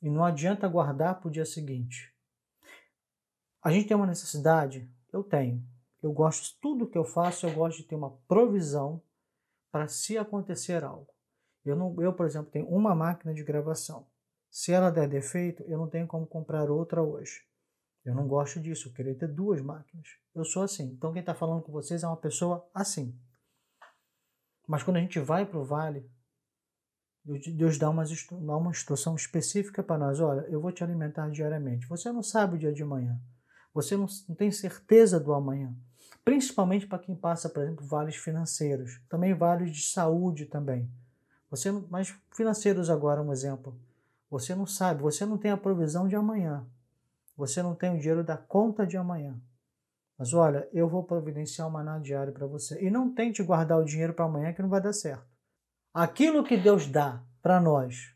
e 0.00 0.08
não 0.08 0.24
adianta 0.24 0.66
guardar 0.66 1.20
para 1.20 1.28
o 1.28 1.30
dia 1.30 1.44
seguinte. 1.44 2.10
A 3.62 3.70
gente 3.70 3.86
tem 3.86 3.96
uma 3.96 4.06
necessidade? 4.06 4.90
Eu 5.12 5.22
tenho. 5.22 5.62
Eu 6.02 6.12
gosto, 6.12 6.58
tudo 6.62 6.88
que 6.88 6.96
eu 6.96 7.04
faço, 7.04 7.46
eu 7.46 7.52
gosto 7.52 7.82
de 7.82 7.88
ter 7.88 7.94
uma 7.94 8.16
provisão 8.26 9.02
para 9.70 9.86
se 9.86 10.16
acontecer 10.16 10.82
algo. 10.82 11.11
Eu, 11.64 11.76
não, 11.76 11.94
eu, 12.02 12.12
por 12.12 12.26
exemplo, 12.26 12.50
tenho 12.50 12.68
uma 12.68 12.94
máquina 12.94 13.32
de 13.32 13.44
gravação. 13.44 14.06
Se 14.50 14.72
ela 14.72 14.90
der 14.90 15.08
defeito, 15.08 15.62
eu 15.64 15.78
não 15.78 15.88
tenho 15.88 16.06
como 16.06 16.26
comprar 16.26 16.70
outra 16.70 17.02
hoje. 17.02 17.40
Eu 18.04 18.14
não 18.14 18.26
gosto 18.26 18.60
disso, 18.60 18.88
eu 18.88 18.92
queria 18.92 19.14
ter 19.14 19.28
duas 19.28 19.60
máquinas. 19.60 20.08
Eu 20.34 20.44
sou 20.44 20.62
assim. 20.62 20.92
Então 20.92 21.12
quem 21.12 21.20
está 21.20 21.34
falando 21.34 21.62
com 21.62 21.70
vocês 21.70 22.02
é 22.02 22.06
uma 22.06 22.16
pessoa 22.16 22.68
assim. 22.74 23.16
Mas 24.66 24.82
quando 24.82 24.96
a 24.96 25.00
gente 25.00 25.20
vai 25.20 25.46
para 25.46 25.58
o 25.58 25.64
vale, 25.64 26.10
Deus 27.24 27.78
dá 27.78 27.88
uma, 27.88 28.04
dá 28.04 28.56
uma 28.56 28.70
instrução 28.70 29.14
específica 29.14 29.82
para 29.82 29.98
nós. 29.98 30.20
Olha, 30.20 30.40
eu 30.48 30.60
vou 30.60 30.72
te 30.72 30.82
alimentar 30.82 31.30
diariamente. 31.30 31.86
Você 31.86 32.10
não 32.10 32.22
sabe 32.22 32.56
o 32.56 32.58
dia 32.58 32.72
de 32.72 32.82
amanhã. 32.82 33.20
Você 33.72 33.96
não, 33.96 34.06
não 34.28 34.34
tem 34.34 34.50
certeza 34.50 35.20
do 35.20 35.32
amanhã. 35.32 35.74
Principalmente 36.24 36.86
para 36.86 36.98
quem 36.98 37.14
passa, 37.14 37.48
por 37.48 37.62
exemplo, 37.62 37.86
vales 37.86 38.16
financeiros. 38.16 39.00
Também 39.08 39.34
vales 39.34 39.70
de 39.70 39.82
saúde 39.84 40.46
também. 40.46 40.90
Você 41.52 41.70
mas 41.90 42.16
financeiros 42.34 42.88
agora 42.88 43.20
um 43.20 43.30
exemplo. 43.30 43.78
Você 44.30 44.54
não 44.54 44.64
sabe, 44.64 45.02
você 45.02 45.26
não 45.26 45.36
tem 45.36 45.50
a 45.50 45.56
provisão 45.56 46.08
de 46.08 46.16
amanhã. 46.16 46.66
Você 47.36 47.62
não 47.62 47.74
tem 47.74 47.94
o 47.94 47.98
dinheiro 47.98 48.24
da 48.24 48.38
conta 48.38 48.86
de 48.86 48.96
amanhã. 48.96 49.38
Mas 50.18 50.32
olha, 50.32 50.66
eu 50.72 50.88
vou 50.88 51.04
providenciar 51.04 51.68
um 51.68 51.70
maná 51.70 51.98
diário 51.98 52.32
para 52.32 52.46
você. 52.46 52.82
E 52.82 52.90
não 52.90 53.14
tente 53.14 53.42
guardar 53.42 53.78
o 53.78 53.84
dinheiro 53.84 54.14
para 54.14 54.24
amanhã 54.24 54.54
que 54.54 54.62
não 54.62 54.70
vai 54.70 54.80
dar 54.80 54.94
certo. 54.94 55.26
Aquilo 55.92 56.42
que 56.42 56.56
Deus 56.56 56.86
dá 56.86 57.22
para 57.42 57.60
nós 57.60 58.14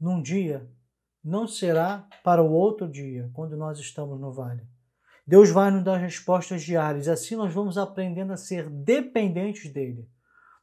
num 0.00 0.22
dia 0.22 0.70
não 1.24 1.48
será 1.48 2.08
para 2.22 2.40
o 2.40 2.52
outro 2.52 2.88
dia, 2.88 3.28
quando 3.34 3.56
nós 3.56 3.80
estamos 3.80 4.20
no 4.20 4.32
vale. 4.32 4.62
Deus 5.26 5.50
vai 5.50 5.72
nos 5.72 5.82
dar 5.82 5.96
respostas 5.96 6.62
diárias, 6.62 7.08
assim 7.08 7.34
nós 7.34 7.52
vamos 7.52 7.76
aprendendo 7.76 8.32
a 8.32 8.36
ser 8.36 8.70
dependentes 8.70 9.72
dele. 9.72 10.08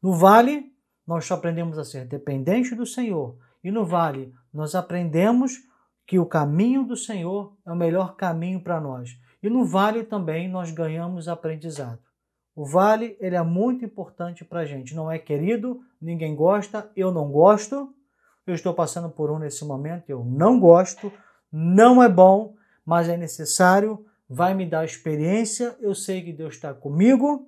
No 0.01 0.13
vale, 0.13 0.72
nós 1.05 1.29
aprendemos 1.31 1.77
a 1.77 1.83
ser 1.83 2.05
dependentes 2.05 2.75
do 2.75 2.85
Senhor. 2.85 3.37
E 3.63 3.71
no 3.71 3.85
vale, 3.85 4.33
nós 4.53 4.75
aprendemos 4.75 5.59
que 6.05 6.19
o 6.19 6.25
caminho 6.25 6.83
do 6.83 6.97
Senhor 6.97 7.55
é 7.65 7.71
o 7.71 7.75
melhor 7.75 8.15
caminho 8.15 8.61
para 8.61 8.79
nós. 8.79 9.17
E 9.41 9.49
no 9.49 9.65
vale 9.65 10.03
também 10.03 10.49
nós 10.49 10.71
ganhamos 10.71 11.27
aprendizado. 11.27 11.99
O 12.55 12.65
vale 12.65 13.17
ele 13.19 13.35
é 13.35 13.41
muito 13.41 13.83
importante 13.83 14.45
para 14.45 14.61
a 14.61 14.65
gente. 14.65 14.95
Não 14.95 15.11
é 15.11 15.17
querido, 15.17 15.81
ninguém 16.01 16.35
gosta, 16.35 16.91
eu 16.95 17.11
não 17.11 17.31
gosto. 17.31 17.93
Eu 18.45 18.53
estou 18.53 18.73
passando 18.73 19.09
por 19.09 19.31
um 19.31 19.39
nesse 19.39 19.63
momento, 19.63 20.09
eu 20.09 20.23
não 20.23 20.59
gosto, 20.59 21.11
não 21.51 22.03
é 22.03 22.09
bom, 22.09 22.55
mas 22.85 23.07
é 23.07 23.15
necessário, 23.15 24.05
vai 24.29 24.53
me 24.53 24.65
dar 24.65 24.83
experiência. 24.83 25.75
Eu 25.79 25.95
sei 25.95 26.21
que 26.21 26.33
Deus 26.33 26.55
está 26.55 26.73
comigo 26.73 27.47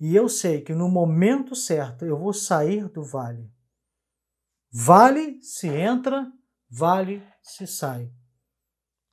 e 0.00 0.14
eu 0.14 0.28
sei 0.28 0.60
que 0.60 0.74
no 0.74 0.88
momento 0.88 1.54
certo 1.54 2.04
eu 2.04 2.16
vou 2.16 2.32
sair 2.32 2.88
do 2.88 3.02
vale. 3.02 3.50
Vale 4.70 5.42
se 5.42 5.66
entra, 5.66 6.30
vale 6.70 7.22
se 7.42 7.66
sai. 7.66 8.12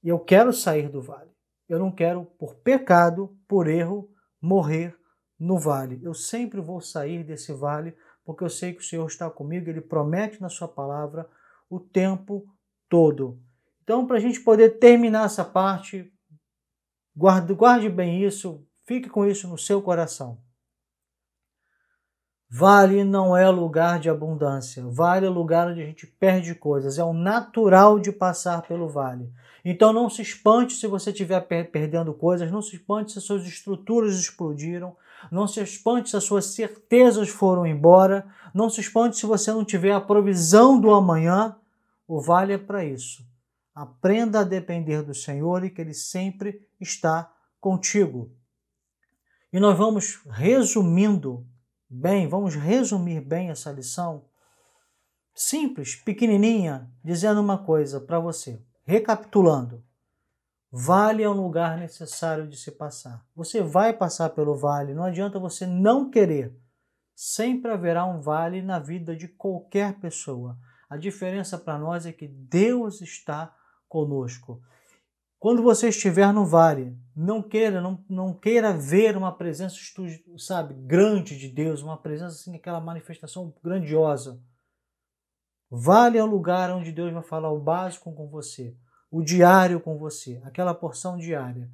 E 0.03 0.09
eu 0.09 0.19
quero 0.19 0.53
sair 0.53 0.89
do 0.89 1.01
vale. 1.01 1.31
Eu 1.67 1.79
não 1.79 1.91
quero, 1.91 2.25
por 2.25 2.55
pecado, 2.55 3.35
por 3.47 3.67
erro, 3.67 4.07
morrer 4.39 4.95
no 5.39 5.57
vale. 5.57 5.99
Eu 6.03 6.13
sempre 6.13 6.61
vou 6.61 6.79
sair 6.79 7.23
desse 7.23 7.51
vale, 7.51 7.97
porque 8.23 8.43
eu 8.43 8.49
sei 8.49 8.73
que 8.73 8.81
o 8.81 8.83
Senhor 8.83 9.07
está 9.07 9.29
comigo, 9.29 9.69
Ele 9.69 9.81
promete 9.81 10.39
na 10.39 10.49
Sua 10.49 10.67
palavra 10.67 11.27
o 11.67 11.79
tempo 11.79 12.45
todo. 12.87 13.41
Então, 13.81 14.05
para 14.05 14.17
a 14.17 14.19
gente 14.19 14.39
poder 14.41 14.77
terminar 14.77 15.25
essa 15.25 15.43
parte, 15.43 16.11
guarde, 17.15 17.53
guarde 17.53 17.89
bem 17.89 18.23
isso, 18.23 18.63
fique 18.85 19.09
com 19.09 19.25
isso 19.25 19.47
no 19.47 19.57
seu 19.57 19.81
coração. 19.81 20.44
Vale 22.57 23.03
não 23.03 23.35
é 23.35 23.49
lugar 23.49 23.99
de 23.99 24.09
abundância, 24.09 24.81
vale 24.87 25.25
é 25.25 25.29
lugar 25.29 25.67
onde 25.67 25.81
a 25.81 25.85
gente 25.85 26.07
perde 26.07 26.55
coisas, 26.55 26.97
é 26.97 27.03
o 27.03 27.11
natural 27.11 27.99
de 27.99 28.13
passar 28.13 28.61
pelo 28.61 28.87
vale. 28.87 29.29
Então 29.65 29.91
não 29.91 30.09
se 30.09 30.21
espante 30.21 30.71
se 30.71 30.87
você 30.87 31.09
estiver 31.09 31.41
perdendo 31.41 32.13
coisas, 32.13 32.49
não 32.49 32.61
se 32.61 32.77
espante 32.77 33.11
se 33.11 33.17
as 33.17 33.25
suas 33.25 33.45
estruturas 33.45 34.17
explodiram, 34.17 34.95
não 35.29 35.49
se 35.49 35.59
espante 35.59 36.11
se 36.11 36.15
as 36.15 36.23
suas 36.23 36.45
certezas 36.45 37.27
foram 37.27 37.67
embora, 37.67 38.25
não 38.53 38.69
se 38.69 38.79
espante 38.79 39.17
se 39.17 39.25
você 39.25 39.51
não 39.51 39.65
tiver 39.65 39.91
a 39.91 39.99
provisão 39.99 40.79
do 40.79 40.93
amanhã. 40.93 41.57
O 42.07 42.21
vale 42.21 42.53
é 42.53 42.57
para 42.57 42.85
isso. 42.85 43.21
Aprenda 43.75 44.39
a 44.39 44.43
depender 44.45 45.01
do 45.01 45.13
Senhor 45.13 45.65
e 45.65 45.69
que 45.69 45.81
Ele 45.81 45.93
sempre 45.93 46.65
está 46.79 47.29
contigo. 47.59 48.31
E 49.51 49.59
nós 49.59 49.77
vamos 49.77 50.21
resumindo 50.29 51.45
bem, 51.89 52.27
vamos 52.27 52.55
resumir 52.55 53.21
bem 53.21 53.49
essa 53.49 53.71
lição, 53.71 54.25
simples, 55.33 55.95
pequenininha, 55.95 56.89
dizendo 57.03 57.41
uma 57.41 57.57
coisa 57.57 57.99
para 57.99 58.19
você. 58.19 58.61
Recapitulando. 58.85 59.83
Vale 60.71 61.23
é 61.23 61.29
um 61.29 61.41
lugar 61.41 61.77
necessário 61.77 62.47
de 62.47 62.57
se 62.57 62.71
passar. 62.71 63.25
Você 63.35 63.61
vai 63.61 63.93
passar 63.93 64.29
pelo 64.31 64.55
vale, 64.55 64.93
não 64.93 65.05
adianta 65.05 65.39
você 65.39 65.65
não 65.65 66.09
querer. 66.09 66.53
Sempre 67.15 67.71
haverá 67.71 68.05
um 68.05 68.19
vale 68.19 68.61
na 68.61 68.77
vida 68.77 69.15
de 69.15 69.27
qualquer 69.27 69.99
pessoa. 69.99 70.57
A 70.89 70.97
diferença 70.97 71.57
para 71.57 71.79
nós 71.79 72.05
é 72.05 72.11
que 72.11 72.27
Deus 72.27 73.01
está 73.01 73.55
conosco. 73.87 74.61
Quando 75.45 75.61
você 75.61 75.89
estiver 75.89 76.33
no 76.33 76.43
vale, 76.43 76.97
não 77.15 77.39
queira, 77.39 77.79
não, 77.79 78.03
não 78.09 78.33
queira 78.33 78.73
ver 78.73 79.15
uma 79.15 79.31
presença, 79.31 79.75
sabe, 80.39 80.73
grande 80.73 81.37
de 81.37 81.47
Deus, 81.47 81.83
uma 81.83 81.97
presença 81.97 82.33
assim, 82.33 82.55
aquela 82.55 82.81
manifestação 82.81 83.53
grandiosa. 83.63 84.41
Vale 85.69 86.17
é 86.17 86.23
o 86.23 86.25
lugar 86.25 86.71
onde 86.71 86.91
Deus 86.91 87.13
vai 87.13 87.21
falar 87.21 87.51
o 87.51 87.59
básico 87.59 88.11
com 88.11 88.27
você, 88.27 88.75
o 89.11 89.21
diário 89.21 89.79
com 89.79 89.99
você, 89.99 90.41
aquela 90.43 90.73
porção 90.73 91.15
diária. 91.15 91.69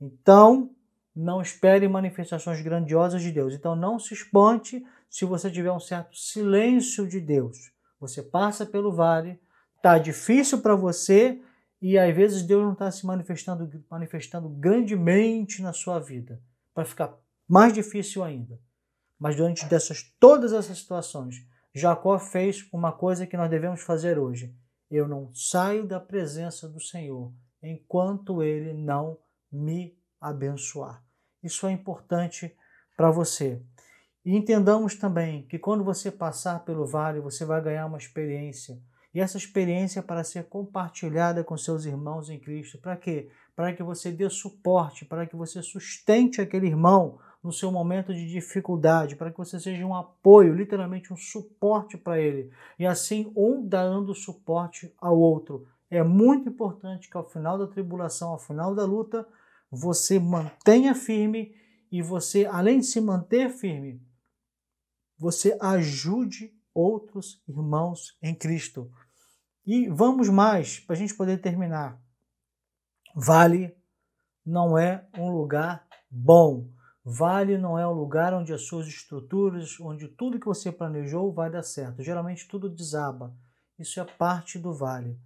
Então, 0.00 0.70
não 1.12 1.42
espere 1.42 1.88
manifestações 1.88 2.62
grandiosas 2.62 3.22
de 3.22 3.32
Deus. 3.32 3.54
Então, 3.54 3.74
não 3.74 3.98
se 3.98 4.14
espante 4.14 4.86
se 5.10 5.24
você 5.24 5.50
tiver 5.50 5.72
um 5.72 5.80
certo 5.80 6.16
silêncio 6.16 7.08
de 7.08 7.20
Deus. 7.20 7.72
Você 7.98 8.22
passa 8.22 8.64
pelo 8.64 8.92
vale, 8.92 9.40
tá 9.82 9.98
difícil 9.98 10.60
para 10.60 10.76
você 10.76 11.42
e 11.80 11.98
às 11.98 12.14
vezes 12.14 12.42
Deus 12.42 12.62
não 12.62 12.72
está 12.72 12.90
se 12.90 13.06
manifestando, 13.06 13.84
manifestando 13.90 14.48
grandemente 14.48 15.62
na 15.62 15.72
sua 15.72 15.98
vida, 15.98 16.40
para 16.74 16.84
ficar 16.84 17.14
mais 17.48 17.72
difícil 17.72 18.24
ainda. 18.24 18.58
Mas 19.18 19.36
durante 19.36 19.64
dessas, 19.66 20.02
todas 20.18 20.52
essas 20.52 20.78
situações, 20.78 21.46
Jacó 21.74 22.18
fez 22.18 22.66
uma 22.72 22.92
coisa 22.92 23.26
que 23.26 23.36
nós 23.36 23.50
devemos 23.50 23.82
fazer 23.82 24.18
hoje. 24.18 24.54
Eu 24.90 25.06
não 25.06 25.34
saio 25.34 25.86
da 25.86 26.00
presença 26.00 26.68
do 26.68 26.80
Senhor 26.80 27.32
enquanto 27.62 28.42
Ele 28.42 28.72
não 28.72 29.18
me 29.50 29.98
abençoar. 30.20 31.02
Isso 31.42 31.66
é 31.66 31.72
importante 31.72 32.54
para 32.96 33.10
você. 33.10 33.62
E 34.24 34.34
entendamos 34.34 34.96
também 34.96 35.46
que 35.46 35.58
quando 35.58 35.84
você 35.84 36.10
passar 36.10 36.64
pelo 36.64 36.86
vale, 36.86 37.20
você 37.20 37.44
vai 37.44 37.62
ganhar 37.62 37.86
uma 37.86 37.98
experiência 37.98 38.80
e 39.16 39.20
essa 39.20 39.38
experiência 39.38 40.02
para 40.02 40.22
ser 40.22 40.44
compartilhada 40.44 41.42
com 41.42 41.56
seus 41.56 41.86
irmãos 41.86 42.28
em 42.28 42.38
Cristo. 42.38 42.76
Para 42.76 42.98
quê? 42.98 43.30
Para 43.54 43.72
que 43.72 43.82
você 43.82 44.12
dê 44.12 44.28
suporte, 44.28 45.06
para 45.06 45.26
que 45.26 45.34
você 45.34 45.62
sustente 45.62 46.38
aquele 46.38 46.66
irmão 46.66 47.18
no 47.42 47.50
seu 47.50 47.72
momento 47.72 48.12
de 48.12 48.28
dificuldade, 48.28 49.16
para 49.16 49.30
que 49.30 49.38
você 49.38 49.58
seja 49.58 49.86
um 49.86 49.94
apoio, 49.94 50.54
literalmente 50.54 51.14
um 51.14 51.16
suporte 51.16 51.96
para 51.96 52.20
ele. 52.20 52.50
E 52.78 52.84
assim, 52.84 53.32
um 53.34 53.66
dando 53.66 54.14
suporte 54.14 54.94
ao 54.98 55.18
outro. 55.18 55.66
É 55.88 56.02
muito 56.02 56.50
importante 56.50 57.08
que 57.08 57.16
ao 57.16 57.24
final 57.24 57.56
da 57.56 57.66
tribulação, 57.66 58.32
ao 58.32 58.38
final 58.38 58.74
da 58.74 58.84
luta, 58.84 59.26
você 59.70 60.18
mantenha 60.18 60.94
firme 60.94 61.54
e 61.90 62.02
você, 62.02 62.44
além 62.44 62.80
de 62.80 62.84
se 62.84 63.00
manter 63.00 63.48
firme, 63.48 63.98
você 65.16 65.56
ajude 65.58 66.54
outros 66.74 67.42
irmãos 67.48 68.18
em 68.22 68.34
Cristo. 68.34 68.92
E 69.66 69.88
vamos 69.88 70.28
mais, 70.28 70.78
para 70.78 70.94
a 70.94 70.98
gente 70.98 71.14
poder 71.14 71.38
terminar. 71.38 72.00
Vale 73.14 73.76
não 74.44 74.78
é 74.78 75.04
um 75.18 75.30
lugar 75.30 75.84
bom. 76.08 76.68
Vale 77.04 77.58
não 77.58 77.78
é 77.78 77.86
um 77.86 77.92
lugar 77.92 78.32
onde 78.32 78.52
as 78.52 78.62
suas 78.62 78.86
estruturas, 78.86 79.80
onde 79.80 80.06
tudo 80.06 80.38
que 80.38 80.46
você 80.46 80.70
planejou 80.70 81.32
vai 81.32 81.50
dar 81.50 81.62
certo. 81.62 82.02
Geralmente 82.02 82.46
tudo 82.46 82.68
desaba. 82.68 83.34
Isso 83.78 84.00
é 84.00 84.04
parte 84.04 84.58
do 84.58 84.72
vale. 84.72 85.18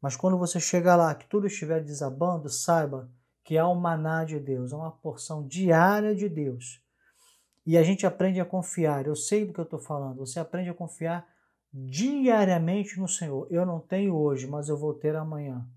Mas 0.00 0.14
quando 0.14 0.38
você 0.38 0.60
chegar 0.60 0.96
lá, 0.96 1.14
que 1.14 1.26
tudo 1.26 1.46
estiver 1.46 1.82
desabando, 1.82 2.48
saiba 2.48 3.10
que 3.42 3.56
há 3.56 3.66
um 3.68 3.74
maná 3.74 4.24
de 4.24 4.38
Deus, 4.38 4.72
há 4.72 4.76
uma 4.76 4.92
porção 4.92 5.46
diária 5.46 6.14
de 6.14 6.28
Deus. 6.28 6.82
E 7.64 7.76
a 7.78 7.82
gente 7.82 8.06
aprende 8.06 8.40
a 8.40 8.44
confiar. 8.44 9.06
Eu 9.06 9.16
sei 9.16 9.44
do 9.44 9.52
que 9.52 9.60
eu 9.60 9.64
estou 9.64 9.78
falando. 9.78 10.18
Você 10.18 10.38
aprende 10.38 10.68
a 10.68 10.74
confiar 10.74 11.26
diariamente 11.84 12.98
no 12.98 13.06
Senhor. 13.06 13.46
Eu 13.50 13.66
não 13.66 13.80
tenho 13.80 14.16
hoje, 14.16 14.46
mas 14.46 14.68
eu 14.68 14.78
vou 14.78 14.94
ter 14.94 15.14
amanhã. 15.14 15.68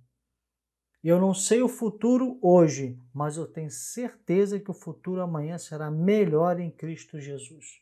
Eu 1.04 1.20
não 1.20 1.34
sei 1.34 1.62
o 1.62 1.68
futuro 1.68 2.38
hoje, 2.42 2.98
mas 3.14 3.36
eu 3.36 3.46
tenho 3.46 3.70
certeza 3.70 4.60
que 4.60 4.72
o 4.72 4.74
futuro 4.74 5.22
amanhã 5.22 5.58
será 5.58 5.92
melhor 5.92 6.60
em 6.60 6.72
Cristo 6.72 7.20
Jesus. 7.20 7.82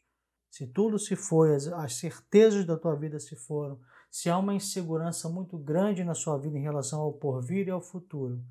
Se 0.49 0.65
tudo 0.65 0.97
se 0.97 1.15
foi, 1.15 1.55
as 1.55 1.95
certezas 1.95 2.65
da 2.65 2.77
tua 2.77 2.95
vida 2.95 3.19
se 3.19 3.35
foram, 3.35 3.79
se 4.09 4.29
há 4.29 4.37
uma 4.37 4.53
insegurança 4.53 5.29
muito 5.29 5.57
grande 5.57 6.03
na 6.03 6.15
sua 6.15 6.37
vida 6.37 6.57
em 6.57 6.63
relação 6.63 7.01
ao 7.01 7.13
porvir 7.13 7.67
e 7.67 7.71
ao 7.71 7.81
futuro, 7.81 8.43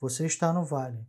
você 0.00 0.26
está 0.26 0.52
no 0.52 0.64
vale. 0.64 1.06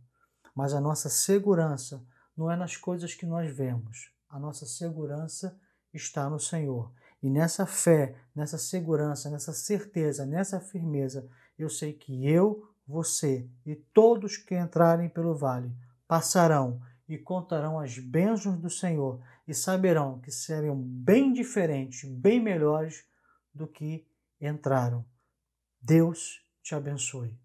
Mas 0.54 0.74
a 0.74 0.80
nossa 0.80 1.08
segurança 1.08 2.04
não 2.36 2.50
é 2.50 2.56
nas 2.56 2.76
coisas 2.76 3.14
que 3.14 3.26
nós 3.26 3.52
vemos. 3.54 4.12
A 4.28 4.38
nossa 4.38 4.66
segurança 4.66 5.58
está 5.92 6.28
no 6.28 6.38
Senhor. 6.38 6.92
E 7.22 7.30
nessa 7.30 7.64
fé, 7.66 8.16
nessa 8.34 8.58
segurança, 8.58 9.30
nessa 9.30 9.52
certeza, 9.52 10.26
nessa 10.26 10.60
firmeza, 10.60 11.28
eu 11.58 11.68
sei 11.68 11.92
que 11.92 12.26
eu, 12.26 12.68
você 12.86 13.48
e 13.64 13.76
todos 13.76 14.36
que 14.36 14.56
entrarem 14.56 15.08
pelo 15.08 15.34
vale 15.34 15.72
passarão 16.08 16.82
e 17.08 17.16
contarão 17.16 17.78
as 17.78 17.98
bênçãos 17.98 18.58
do 18.58 18.68
Senhor 18.68 19.20
e 19.46 19.54
saberão 19.54 20.20
que 20.20 20.30
serão 20.30 20.76
bem 20.76 21.32
diferentes, 21.32 22.08
bem 22.08 22.40
melhores 22.40 23.04
do 23.54 23.66
que 23.66 24.06
entraram. 24.40 25.04
Deus 25.80 26.44
te 26.62 26.74
abençoe. 26.74 27.38